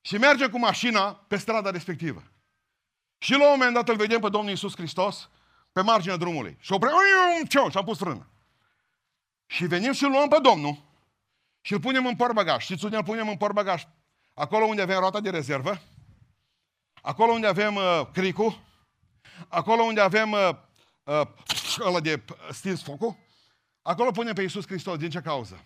Și 0.00 0.16
mergem 0.16 0.50
cu 0.50 0.58
mașina 0.58 1.14
pe 1.14 1.36
strada 1.36 1.70
respectivă. 1.70 2.22
Și 3.18 3.30
la 3.30 3.44
un 3.44 3.50
moment 3.50 3.74
dat 3.74 3.88
îl 3.88 3.96
vedem 3.96 4.20
pe 4.20 4.28
Domnul 4.28 4.50
Iisus 4.50 4.74
Hristos 4.74 5.28
pe 5.72 5.80
marginea 5.80 6.16
drumului. 6.16 6.56
Și 6.60 6.72
oprim, 6.72 6.92
și 7.48 7.58
am 7.58 7.84
pus 7.84 7.98
frână. 7.98 8.28
Și 9.46 9.66
venim 9.66 9.92
și 9.92 10.04
luăm 10.04 10.28
pe 10.28 10.38
Domnul 10.42 10.82
și 11.60 11.72
îl 11.72 11.80
punem 11.80 12.06
în 12.06 12.16
portbagaj. 12.16 12.62
Știți 12.62 12.84
unde 12.84 12.96
îl 12.96 13.04
punem 13.04 13.28
în 13.28 13.36
portbagaj? 13.36 13.86
Acolo 14.34 14.64
unde 14.64 14.82
avem 14.82 14.98
roata 14.98 15.20
de 15.20 15.30
rezervă, 15.30 15.80
acolo 17.02 17.32
unde 17.32 17.46
avem 17.46 17.74
uh, 17.74 18.02
cricul, 18.12 18.60
acolo 19.48 19.82
unde 19.82 20.00
avem 20.00 20.32
uh, 20.32 20.50
uh, 21.04 21.26
ăla 21.78 22.00
de 22.00 22.24
stins 22.50 22.82
focul, 22.82 23.16
acolo 23.82 24.10
punem 24.10 24.34
pe 24.34 24.42
Iisus 24.42 24.66
Hristos. 24.66 24.98
Din 24.98 25.10
ce 25.10 25.20
cauză? 25.20 25.64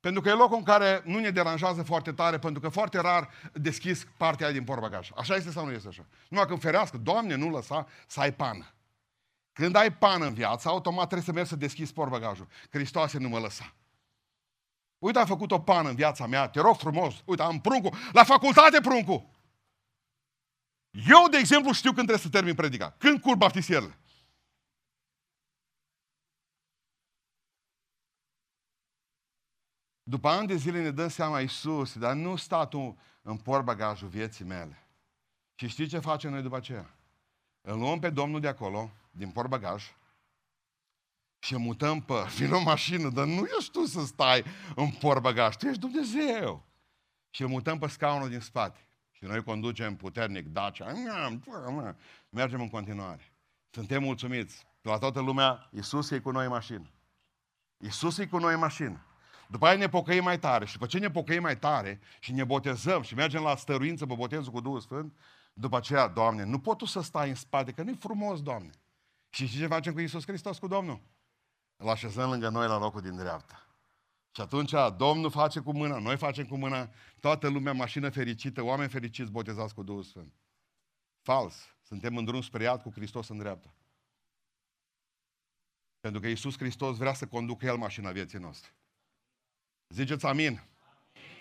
Pentru 0.00 0.20
că 0.20 0.28
e 0.28 0.32
locul 0.32 0.56
în 0.56 0.62
care 0.62 1.02
nu 1.04 1.18
ne 1.18 1.30
deranjează 1.30 1.82
foarte 1.82 2.12
tare, 2.12 2.38
pentru 2.38 2.60
că 2.60 2.68
foarte 2.68 3.00
rar 3.00 3.28
deschis 3.52 4.06
partea 4.16 4.46
aia 4.46 4.54
din 4.54 4.64
portbagaj. 4.64 5.10
Așa 5.16 5.34
este 5.34 5.50
sau 5.50 5.64
nu 5.64 5.72
este 5.72 5.88
așa? 5.88 6.06
Numai 6.28 6.46
când 6.46 6.60
ferească, 6.60 6.96
Doamne, 6.96 7.34
nu 7.34 7.50
lăsa 7.50 7.86
să 8.06 8.20
ai 8.20 8.32
pană. 8.32 8.66
Când 9.52 9.74
ai 9.74 9.92
pană 9.92 10.26
în 10.26 10.34
viață, 10.34 10.68
automat 10.68 11.04
trebuie 11.04 11.26
să 11.26 11.32
mergi 11.32 11.48
să 11.48 11.56
deschizi 11.56 11.92
portbagajul. 11.92 12.48
Hristoase 12.70 13.18
nu 13.18 13.28
mă 13.28 13.38
lăsa. 13.38 13.74
Uite, 14.98 15.18
am 15.18 15.26
făcut 15.26 15.50
o 15.50 15.58
pană 15.58 15.88
în 15.88 15.94
viața 15.94 16.26
mea, 16.26 16.48
te 16.48 16.60
rog 16.60 16.76
frumos, 16.76 17.14
uite, 17.24 17.42
am 17.42 17.60
pruncul, 17.60 17.94
la 18.12 18.24
facultate 18.24 18.80
pruncul. 18.80 19.28
Eu, 20.90 21.28
de 21.30 21.36
exemplu, 21.36 21.72
știu 21.72 21.92
când 21.92 22.06
trebuie 22.06 22.24
să 22.24 22.28
termin 22.28 22.54
predica. 22.54 22.94
Când 22.98 23.20
curb 23.20 23.38
baptisierele. 23.38 23.98
După 30.08 30.28
ani 30.28 30.46
de 30.46 30.56
zile 30.56 30.82
ne 30.82 30.90
dăm 30.90 31.08
seama, 31.08 31.40
Iisus, 31.40 31.98
dar 31.98 32.14
nu 32.14 32.36
statul 32.36 32.96
în 33.22 33.36
portbagajul 33.36 34.08
vieții 34.08 34.44
mele. 34.44 34.86
Și 35.54 35.68
știi 35.68 35.86
ce 35.86 35.98
facem 35.98 36.30
noi 36.30 36.42
după 36.42 36.56
aceea? 36.56 36.94
Îl 37.60 37.78
luăm 37.78 37.98
pe 37.98 38.10
Domnul 38.10 38.40
de 38.40 38.48
acolo, 38.48 38.90
din 39.10 39.30
portbagaj, 39.30 39.84
și 41.38 41.56
mutăm 41.56 42.00
pe, 42.00 42.14
vin 42.38 42.52
o 42.52 42.60
mașină, 42.60 43.08
dar 43.08 43.26
nu 43.26 43.44
ești 43.58 43.70
tu 43.70 43.84
să 43.84 44.04
stai 44.04 44.44
în 44.74 44.90
portbagaj, 44.90 45.56
tu 45.56 45.66
ești 45.66 45.80
Dumnezeu. 45.80 46.64
Și 47.30 47.42
îl 47.42 47.48
mutăm 47.48 47.78
pe 47.78 47.86
scaunul 47.86 48.28
din 48.28 48.40
spate. 48.40 48.88
Și 49.10 49.24
noi 49.24 49.42
conducem 49.42 49.96
puternic 49.96 50.46
Dacia. 50.46 50.92
Mergem 52.28 52.60
în 52.60 52.68
continuare. 52.68 53.32
Suntem 53.70 54.02
mulțumiți. 54.02 54.66
La 54.82 54.98
toată 54.98 55.20
lumea, 55.20 55.68
Iisus 55.72 56.10
e 56.10 56.18
cu 56.18 56.30
noi 56.30 56.44
în 56.44 56.50
mașină. 56.50 56.90
Iisus 57.76 58.18
e 58.18 58.26
cu 58.26 58.38
noi 58.38 58.52
în 58.52 58.58
mașină. 58.58 59.02
După 59.50 59.66
aia 59.66 59.76
ne 59.76 59.88
pocăim 59.88 60.22
mai 60.22 60.38
tare 60.38 60.64
și 60.64 60.72
după 60.72 60.86
ce 60.86 60.98
ne 60.98 61.10
pocăim 61.10 61.42
mai 61.42 61.58
tare 61.58 62.00
și 62.20 62.32
ne 62.32 62.44
botezăm 62.44 63.02
și 63.02 63.14
mergem 63.14 63.42
la 63.42 63.56
stăruință 63.56 64.06
pe 64.06 64.14
botezul 64.14 64.52
cu 64.52 64.60
Duhul 64.60 64.80
Sfânt, 64.80 65.16
după 65.52 65.76
aceea, 65.76 66.08
Doamne, 66.08 66.44
nu 66.44 66.58
pot 66.58 66.78
tu 66.78 66.84
să 66.84 67.00
stai 67.00 67.28
în 67.28 67.34
spate, 67.34 67.72
că 67.72 67.82
nu-i 67.82 67.96
frumos, 67.96 68.42
Doamne. 68.42 68.70
Și 69.30 69.48
ce 69.48 69.66
facem 69.66 69.92
cu 69.92 70.00
Iisus 70.00 70.24
Hristos, 70.26 70.58
cu 70.58 70.66
Domnul? 70.66 71.00
Îl 71.76 71.88
așezăm 71.88 72.30
lângă 72.30 72.48
noi 72.48 72.66
la 72.66 72.78
locul 72.78 73.00
din 73.00 73.16
dreapta. 73.16 73.66
Și 74.30 74.40
atunci 74.40 74.72
Domnul 74.96 75.30
face 75.30 75.60
cu 75.60 75.72
mâna, 75.72 75.98
noi 75.98 76.16
facem 76.16 76.46
cu 76.46 76.56
mâna, 76.56 76.90
toată 77.20 77.48
lumea 77.48 77.72
mașină 77.72 78.10
fericită, 78.10 78.62
oameni 78.62 78.90
fericiți 78.90 79.30
botezați 79.30 79.74
cu 79.74 79.82
Duhul 79.82 80.02
Sfânt. 80.02 80.32
Fals. 81.22 81.54
Suntem 81.82 82.16
în 82.16 82.24
drum 82.24 82.42
spre 82.42 82.62
iad 82.62 82.82
cu 82.82 82.90
Hristos 82.90 83.28
în 83.28 83.38
dreapta. 83.38 83.74
Pentru 86.00 86.20
că 86.20 86.26
Iisus 86.26 86.56
Hristos 86.56 86.96
vrea 86.96 87.14
să 87.14 87.26
conducă 87.26 87.66
El 87.66 87.76
mașina 87.76 88.10
vieții 88.10 88.38
noastre. 88.38 88.77
Ziceți 89.88 90.26
amin. 90.26 90.62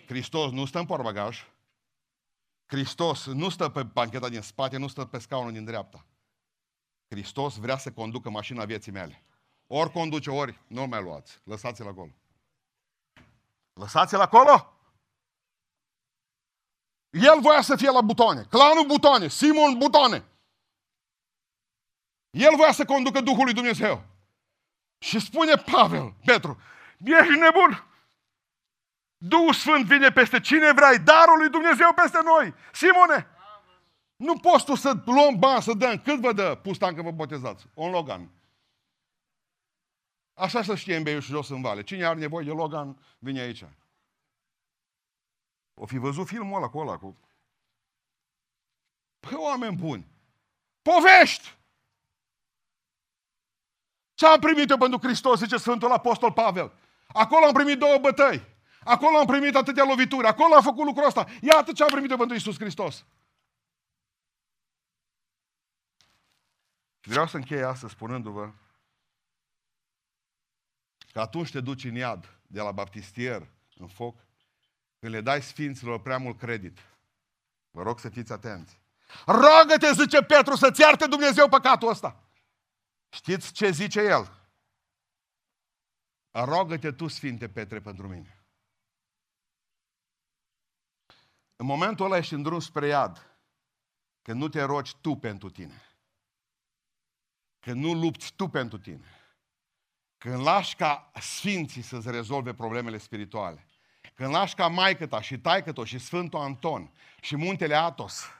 Hristos 0.07 0.51
nu 0.51 0.65
stă 0.65 0.79
în 0.79 0.85
porbagaj. 0.85 1.47
Hristos 2.65 3.25
nu 3.25 3.49
stă 3.49 3.69
pe 3.69 3.83
bancheta 3.83 4.29
din 4.29 4.41
spate, 4.41 4.77
nu 4.77 4.87
stă 4.87 5.05
pe 5.05 5.19
scaunul 5.19 5.51
din 5.51 5.65
dreapta. 5.65 6.05
Hristos 7.07 7.55
vrea 7.55 7.77
să 7.77 7.91
conducă 7.91 8.29
mașina 8.29 8.65
vieții 8.65 8.91
mele. 8.91 9.23
Ori 9.67 9.91
conduce, 9.91 10.29
ori 10.29 10.61
nu 10.67 10.85
mai 10.85 11.01
luați. 11.01 11.39
Lăsați-l 11.43 11.87
acolo. 11.87 12.11
Lăsați-l 13.73 14.19
acolo! 14.19 14.71
El 17.09 17.39
voia 17.41 17.61
să 17.61 17.75
fie 17.75 17.89
la 17.89 18.01
butoane. 18.01 18.43
Clanul 18.43 18.85
butoane. 18.85 19.27
Simon 19.27 19.77
butoane. 19.77 20.25
El 22.29 22.55
voia 22.55 22.71
să 22.71 22.85
conducă 22.85 23.21
Duhul 23.21 23.43
lui 23.43 23.53
Dumnezeu. 23.53 24.03
Și 24.97 25.19
spune 25.19 25.55
Pavel, 25.55 26.13
Petru, 26.25 26.61
ești 26.97 27.39
nebun? 27.39 27.87
Duhul 29.17 29.53
Sfânt 29.53 29.85
vine 29.85 30.11
peste 30.11 30.39
cine 30.39 30.71
vrei, 30.71 30.99
darul 30.99 31.37
lui 31.37 31.49
Dumnezeu 31.49 31.93
peste 31.93 32.19
noi. 32.23 32.53
Simone, 32.73 33.27
nu 34.15 34.39
poți 34.39 34.65
tu 34.65 34.75
să 34.75 35.01
luăm 35.05 35.39
bani, 35.39 35.61
să 35.61 35.73
dăm. 35.73 35.99
Cât 35.99 36.19
vă 36.19 36.33
dă 36.33 36.55
pustan 36.55 36.95
că 36.95 37.01
vă 37.01 37.11
botezați? 37.11 37.65
Un 37.73 37.89
Logan. 37.89 38.31
Așa 40.33 40.63
să 40.63 40.75
știe 40.75 40.95
în 40.95 41.03
Beiu 41.03 41.19
și 41.19 41.31
jos 41.31 41.49
în 41.49 41.61
vale. 41.61 41.83
Cine 41.83 42.05
are 42.05 42.19
nevoie 42.19 42.45
de 42.45 42.51
Logan, 42.51 42.97
vine 43.19 43.39
aici. 43.39 43.65
O 45.73 45.85
fi 45.85 45.97
văzut 45.97 46.27
filmul 46.27 46.57
ăla 46.57 46.69
cu 46.69 46.77
ăla 46.77 46.97
cu... 46.97 47.17
Păi, 49.19 49.35
oameni 49.35 49.75
buni, 49.75 50.07
povești! 50.81 51.55
Ce 54.13 54.25
am 54.25 54.39
primit 54.39 54.69
eu 54.69 54.77
pentru 54.77 54.99
Hristos, 54.99 55.39
zice 55.39 55.57
Sfântul 55.57 55.91
Apostol 55.91 56.33
Pavel? 56.33 56.71
Acolo 57.07 57.45
am 57.45 57.53
primit 57.53 57.79
două 57.79 57.97
bătăi. 57.97 58.56
Acolo 58.87 59.17
am 59.17 59.25
primit 59.25 59.55
atâtea 59.55 59.83
lovituri. 59.83 60.27
Acolo 60.27 60.55
am 60.55 60.61
făcut 60.61 60.85
lucrul 60.85 61.05
ăsta. 61.05 61.25
Iată 61.41 61.71
ce 61.71 61.83
am 61.83 61.89
primit 61.89 62.09
eu 62.09 62.17
pentru 62.17 62.35
Isus 62.35 62.55
Hristos. 62.55 63.05
Vreau 67.01 67.27
să 67.27 67.37
închei 67.37 67.63
astăzi 67.63 67.93
spunându-vă 67.93 68.51
că 71.11 71.19
atunci 71.19 71.51
te 71.51 71.61
duci 71.61 71.83
în 71.83 71.95
iad 71.95 72.39
de 72.47 72.61
la 72.61 72.71
baptistier 72.71 73.49
în 73.75 73.87
foc, 73.87 74.25
când 74.99 75.13
le 75.13 75.21
dai 75.21 75.41
sfinților 75.41 76.01
prea 76.01 76.17
mult 76.17 76.37
credit. 76.37 76.79
Vă 77.71 77.81
rog 77.81 77.99
să 77.99 78.09
fiți 78.09 78.31
atenți. 78.31 78.79
Rogă-te, 79.25 79.91
zice 79.91 80.21
Petru, 80.21 80.55
să-ți 80.55 80.81
iarte 80.81 81.07
Dumnezeu 81.07 81.49
păcatul 81.49 81.89
ăsta. 81.89 82.23
Știți 83.09 83.51
ce 83.51 83.69
zice 83.69 83.99
el? 83.99 84.37
Rogă-te 86.31 86.91
tu, 86.91 87.07
Sfinte 87.07 87.49
Petre, 87.49 87.81
pentru 87.81 88.07
mine. 88.07 88.36
În 91.59 91.65
momentul 91.65 92.05
ăla 92.05 92.17
ești 92.17 92.33
în 92.33 92.41
drum 92.41 92.59
spre 92.59 92.87
iad, 92.87 93.39
când 94.21 94.39
nu 94.39 94.47
te 94.47 94.61
rogi 94.61 94.95
tu 95.01 95.15
pentru 95.15 95.49
tine. 95.49 95.81
Când 97.59 97.83
nu 97.83 97.93
lupți 97.93 98.33
tu 98.33 98.47
pentru 98.47 98.77
tine. 98.77 99.05
Când 100.17 100.41
lași 100.41 100.75
ca 100.75 101.11
sfinții 101.19 101.81
să-ți 101.81 102.11
rezolve 102.11 102.53
problemele 102.53 102.97
spirituale. 102.97 103.67
Când 104.13 104.29
lași 104.29 104.55
ca 104.55 104.67
maică 104.67 105.07
ta 105.07 105.21
și 105.21 105.39
taică 105.39 105.83
și 105.83 105.99
Sfântul 105.99 106.39
Anton 106.39 106.91
și 107.21 107.35
muntele 107.35 107.75
Atos 107.75 108.31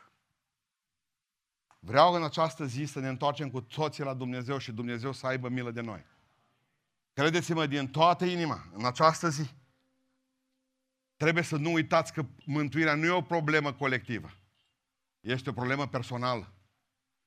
Vreau 1.80 2.14
în 2.14 2.24
această 2.24 2.66
zi 2.66 2.86
să 2.86 3.00
ne 3.00 3.08
întoarcem 3.08 3.50
cu 3.50 3.62
toții 3.62 4.04
la 4.04 4.14
Dumnezeu 4.14 4.58
și 4.58 4.72
Dumnezeu 4.72 5.12
să 5.12 5.28
aibă 5.28 5.50
milă 5.50 5.72
de 5.72 5.82
noi. 5.82 6.06
Credeți-mă 7.14 7.66
din 7.66 7.88
toată 7.88 8.26
inima, 8.26 8.68
în 8.74 8.86
această 8.86 9.30
zi, 9.30 9.50
trebuie 11.18 11.44
să 11.44 11.58
nu 11.58 11.72
uitați 11.72 12.14
că 12.14 12.26
mântuirea 12.46 12.96
nu 12.96 13.06
e 13.06 13.10
o 13.10 13.22
problemă 13.22 13.74
colectivă. 13.74 14.32
Este 15.20 15.50
o 15.50 15.54
problemă 15.54 15.88
personală. 15.88 16.52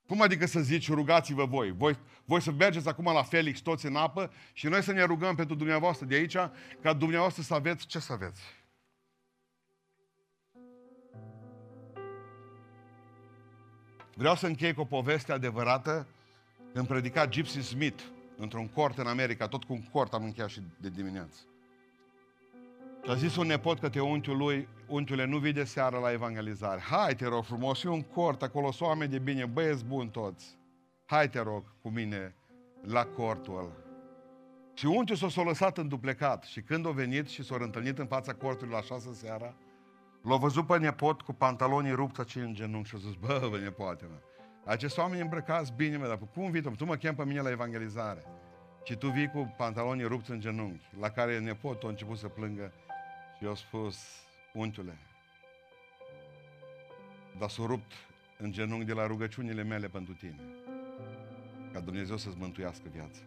Cum 0.06 0.22
adică 0.22 0.46
să 0.46 0.60
zici, 0.60 0.88
rugați-vă 0.88 1.44
voi? 1.44 1.70
voi? 1.70 1.98
Voi 2.24 2.42
să 2.42 2.52
mergeți 2.52 2.88
acum 2.88 3.04
la 3.04 3.22
Felix 3.22 3.60
toți 3.60 3.86
în 3.86 3.96
apă 3.96 4.32
și 4.52 4.66
noi 4.66 4.82
să 4.82 4.92
ne 4.92 5.02
rugăm 5.02 5.34
pentru 5.34 5.54
dumneavoastră 5.54 6.06
de 6.06 6.14
aici, 6.14 6.36
ca 6.80 6.92
dumneavoastră 6.92 7.42
să 7.42 7.54
aveți 7.54 7.86
ce 7.86 7.98
să 7.98 8.12
aveți. 8.12 8.40
Vreau 14.14 14.36
să 14.36 14.46
închei 14.46 14.74
cu 14.74 14.80
o 14.80 14.84
poveste 14.84 15.32
adevărată 15.32 16.06
când 16.72 16.86
predica 16.86 17.26
Gypsy 17.26 17.60
Smith 17.60 18.02
într-un 18.36 18.68
cort 18.68 18.98
în 18.98 19.06
America, 19.06 19.48
tot 19.48 19.64
cu 19.64 19.72
un 19.72 19.82
cort 19.82 20.12
am 20.12 20.24
încheiat 20.24 20.48
și 20.48 20.60
de 20.80 20.88
dimineață. 20.88 21.49
Și 23.04 23.10
a 23.10 23.14
zis 23.14 23.36
un 23.36 23.46
nepot 23.46 23.78
către 23.78 24.00
unchiul 24.00 24.36
lui, 24.36 24.68
unchiule, 24.86 25.24
nu 25.24 25.38
vii 25.38 25.52
de 25.52 25.64
seară 25.64 25.98
la 25.98 26.12
evangelizare. 26.12 26.80
Hai, 26.80 27.14
te 27.14 27.26
rog 27.26 27.44
frumos, 27.44 27.84
e 27.84 27.88
un 27.88 28.02
cort, 28.02 28.42
acolo 28.42 28.72
sunt 28.72 28.88
oameni 28.88 29.10
de 29.10 29.18
bine, 29.18 29.46
băieți 29.46 29.84
buni 29.84 30.10
toți. 30.10 30.58
Hai, 31.06 31.28
te 31.28 31.40
rog, 31.40 31.64
cu 31.82 31.88
mine 31.88 32.34
la 32.82 33.04
cortul 33.04 33.58
ăla. 33.58 33.76
Și 34.74 34.86
unchiul 34.86 35.30
s-a 35.30 35.42
lăsat 35.42 35.78
în 35.78 35.88
duplecat 35.88 36.44
și 36.44 36.60
când 36.60 36.86
a 36.86 36.90
venit 36.90 37.28
și 37.28 37.44
s-a 37.44 37.56
întâlnit 37.60 37.98
în 37.98 38.06
fața 38.06 38.34
cortului 38.34 38.72
la 38.72 38.82
șase 38.82 39.12
seara, 39.12 39.54
L-a 40.22 40.36
văzut 40.36 40.66
pe 40.66 40.78
nepot 40.78 41.20
cu 41.20 41.32
pantalonii 41.32 41.92
rupți 41.92 42.20
aici 42.20 42.34
în 42.34 42.54
genunchi 42.54 42.88
și 42.88 42.94
a 42.94 42.98
zis, 42.98 43.14
bă, 43.14 43.46
bă, 43.50 43.58
nepoate, 43.58 44.04
mă. 44.08 44.18
Acești 44.64 44.98
oameni 44.98 45.20
îmbrăcați 45.20 45.72
bine, 45.76 45.96
mă, 45.96 46.06
dar 46.06 46.18
cum 46.34 46.50
vii 46.50 46.62
tu? 46.62 46.70
Tu 46.70 46.84
mă 46.84 46.96
chem 46.96 47.14
pe 47.14 47.24
mine 47.24 47.40
la 47.40 47.50
evangelizare. 47.50 48.22
Și 48.84 48.96
tu 48.96 49.08
vii 49.08 49.30
cu 49.30 49.54
pantalonii 49.56 50.04
rupți 50.04 50.30
în 50.30 50.40
genunchi, 50.40 50.84
la 51.00 51.08
care 51.08 51.38
nepotul 51.38 51.88
a 51.88 51.90
început 51.90 52.18
să 52.18 52.28
plângă 52.28 52.72
și 53.40 53.46
i-a 53.46 53.54
spus, 53.54 53.96
unchiule, 54.52 54.98
dar 57.38 57.48
s-a 57.48 57.62
rupt 57.66 57.92
în 58.38 58.52
genunchi 58.52 58.84
de 58.84 58.92
la 58.92 59.06
rugăciunile 59.06 59.62
mele 59.62 59.88
pentru 59.88 60.14
tine. 60.14 60.40
Ca 61.72 61.80
Dumnezeu 61.80 62.16
să-ți 62.16 62.36
mântuiască 62.38 62.88
viața. 62.92 63.20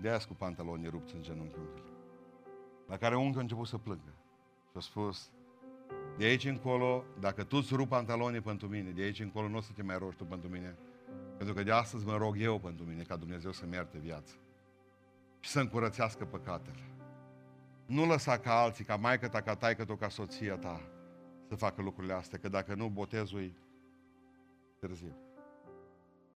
de 0.00 0.08
aia 0.08 0.18
cu 0.18 0.34
pantalonii 0.34 0.88
rupți 0.88 1.14
în 1.14 1.22
genunchi, 1.22 1.58
unchiule. 1.58 1.90
La 2.86 2.96
care 2.96 3.16
unchiul 3.16 3.38
a 3.38 3.42
început 3.42 3.66
să 3.66 3.78
plângă. 3.78 4.12
Și 4.70 4.76
a 4.76 4.80
spus, 4.80 5.30
de 6.18 6.24
aici 6.24 6.44
încolo, 6.44 7.04
dacă 7.18 7.44
tu 7.44 7.56
îți 7.56 7.74
rup 7.74 7.88
pantalonii 7.88 8.40
pentru 8.40 8.68
mine, 8.68 8.90
de 8.90 9.02
aici 9.02 9.20
încolo 9.20 9.48
nu 9.48 9.56
o 9.56 9.60
să 9.60 9.72
te 9.72 9.82
mai 9.82 9.98
rogi 9.98 10.16
tu 10.16 10.24
pentru 10.24 10.48
mine. 10.48 10.76
Pentru 11.36 11.54
că 11.54 11.62
de 11.62 11.72
astăzi 11.72 12.06
mă 12.06 12.16
rog 12.16 12.40
eu 12.40 12.58
pentru 12.58 12.84
mine, 12.84 13.02
ca 13.02 13.16
Dumnezeu 13.16 13.52
să-mi 13.52 13.74
ierte 13.74 13.98
viața. 13.98 14.34
Și 15.40 15.50
să 15.50 15.60
încurățească 15.60 16.24
păcatele. 16.24 16.99
Nu 17.90 18.06
lăsa 18.06 18.38
ca 18.38 18.60
alții, 18.60 18.84
ca 18.84 18.96
maică 18.96 19.28
ta, 19.28 19.40
ca 19.40 19.54
taică 19.54 19.84
ta, 19.84 19.96
ca 19.96 20.08
soția 20.08 20.56
ta, 20.56 20.80
să 21.48 21.54
facă 21.54 21.82
lucrurile 21.82 22.12
astea, 22.12 22.38
că 22.38 22.48
dacă 22.48 22.74
nu, 22.74 22.88
botezul 22.88 23.52
târziu. 24.78 25.16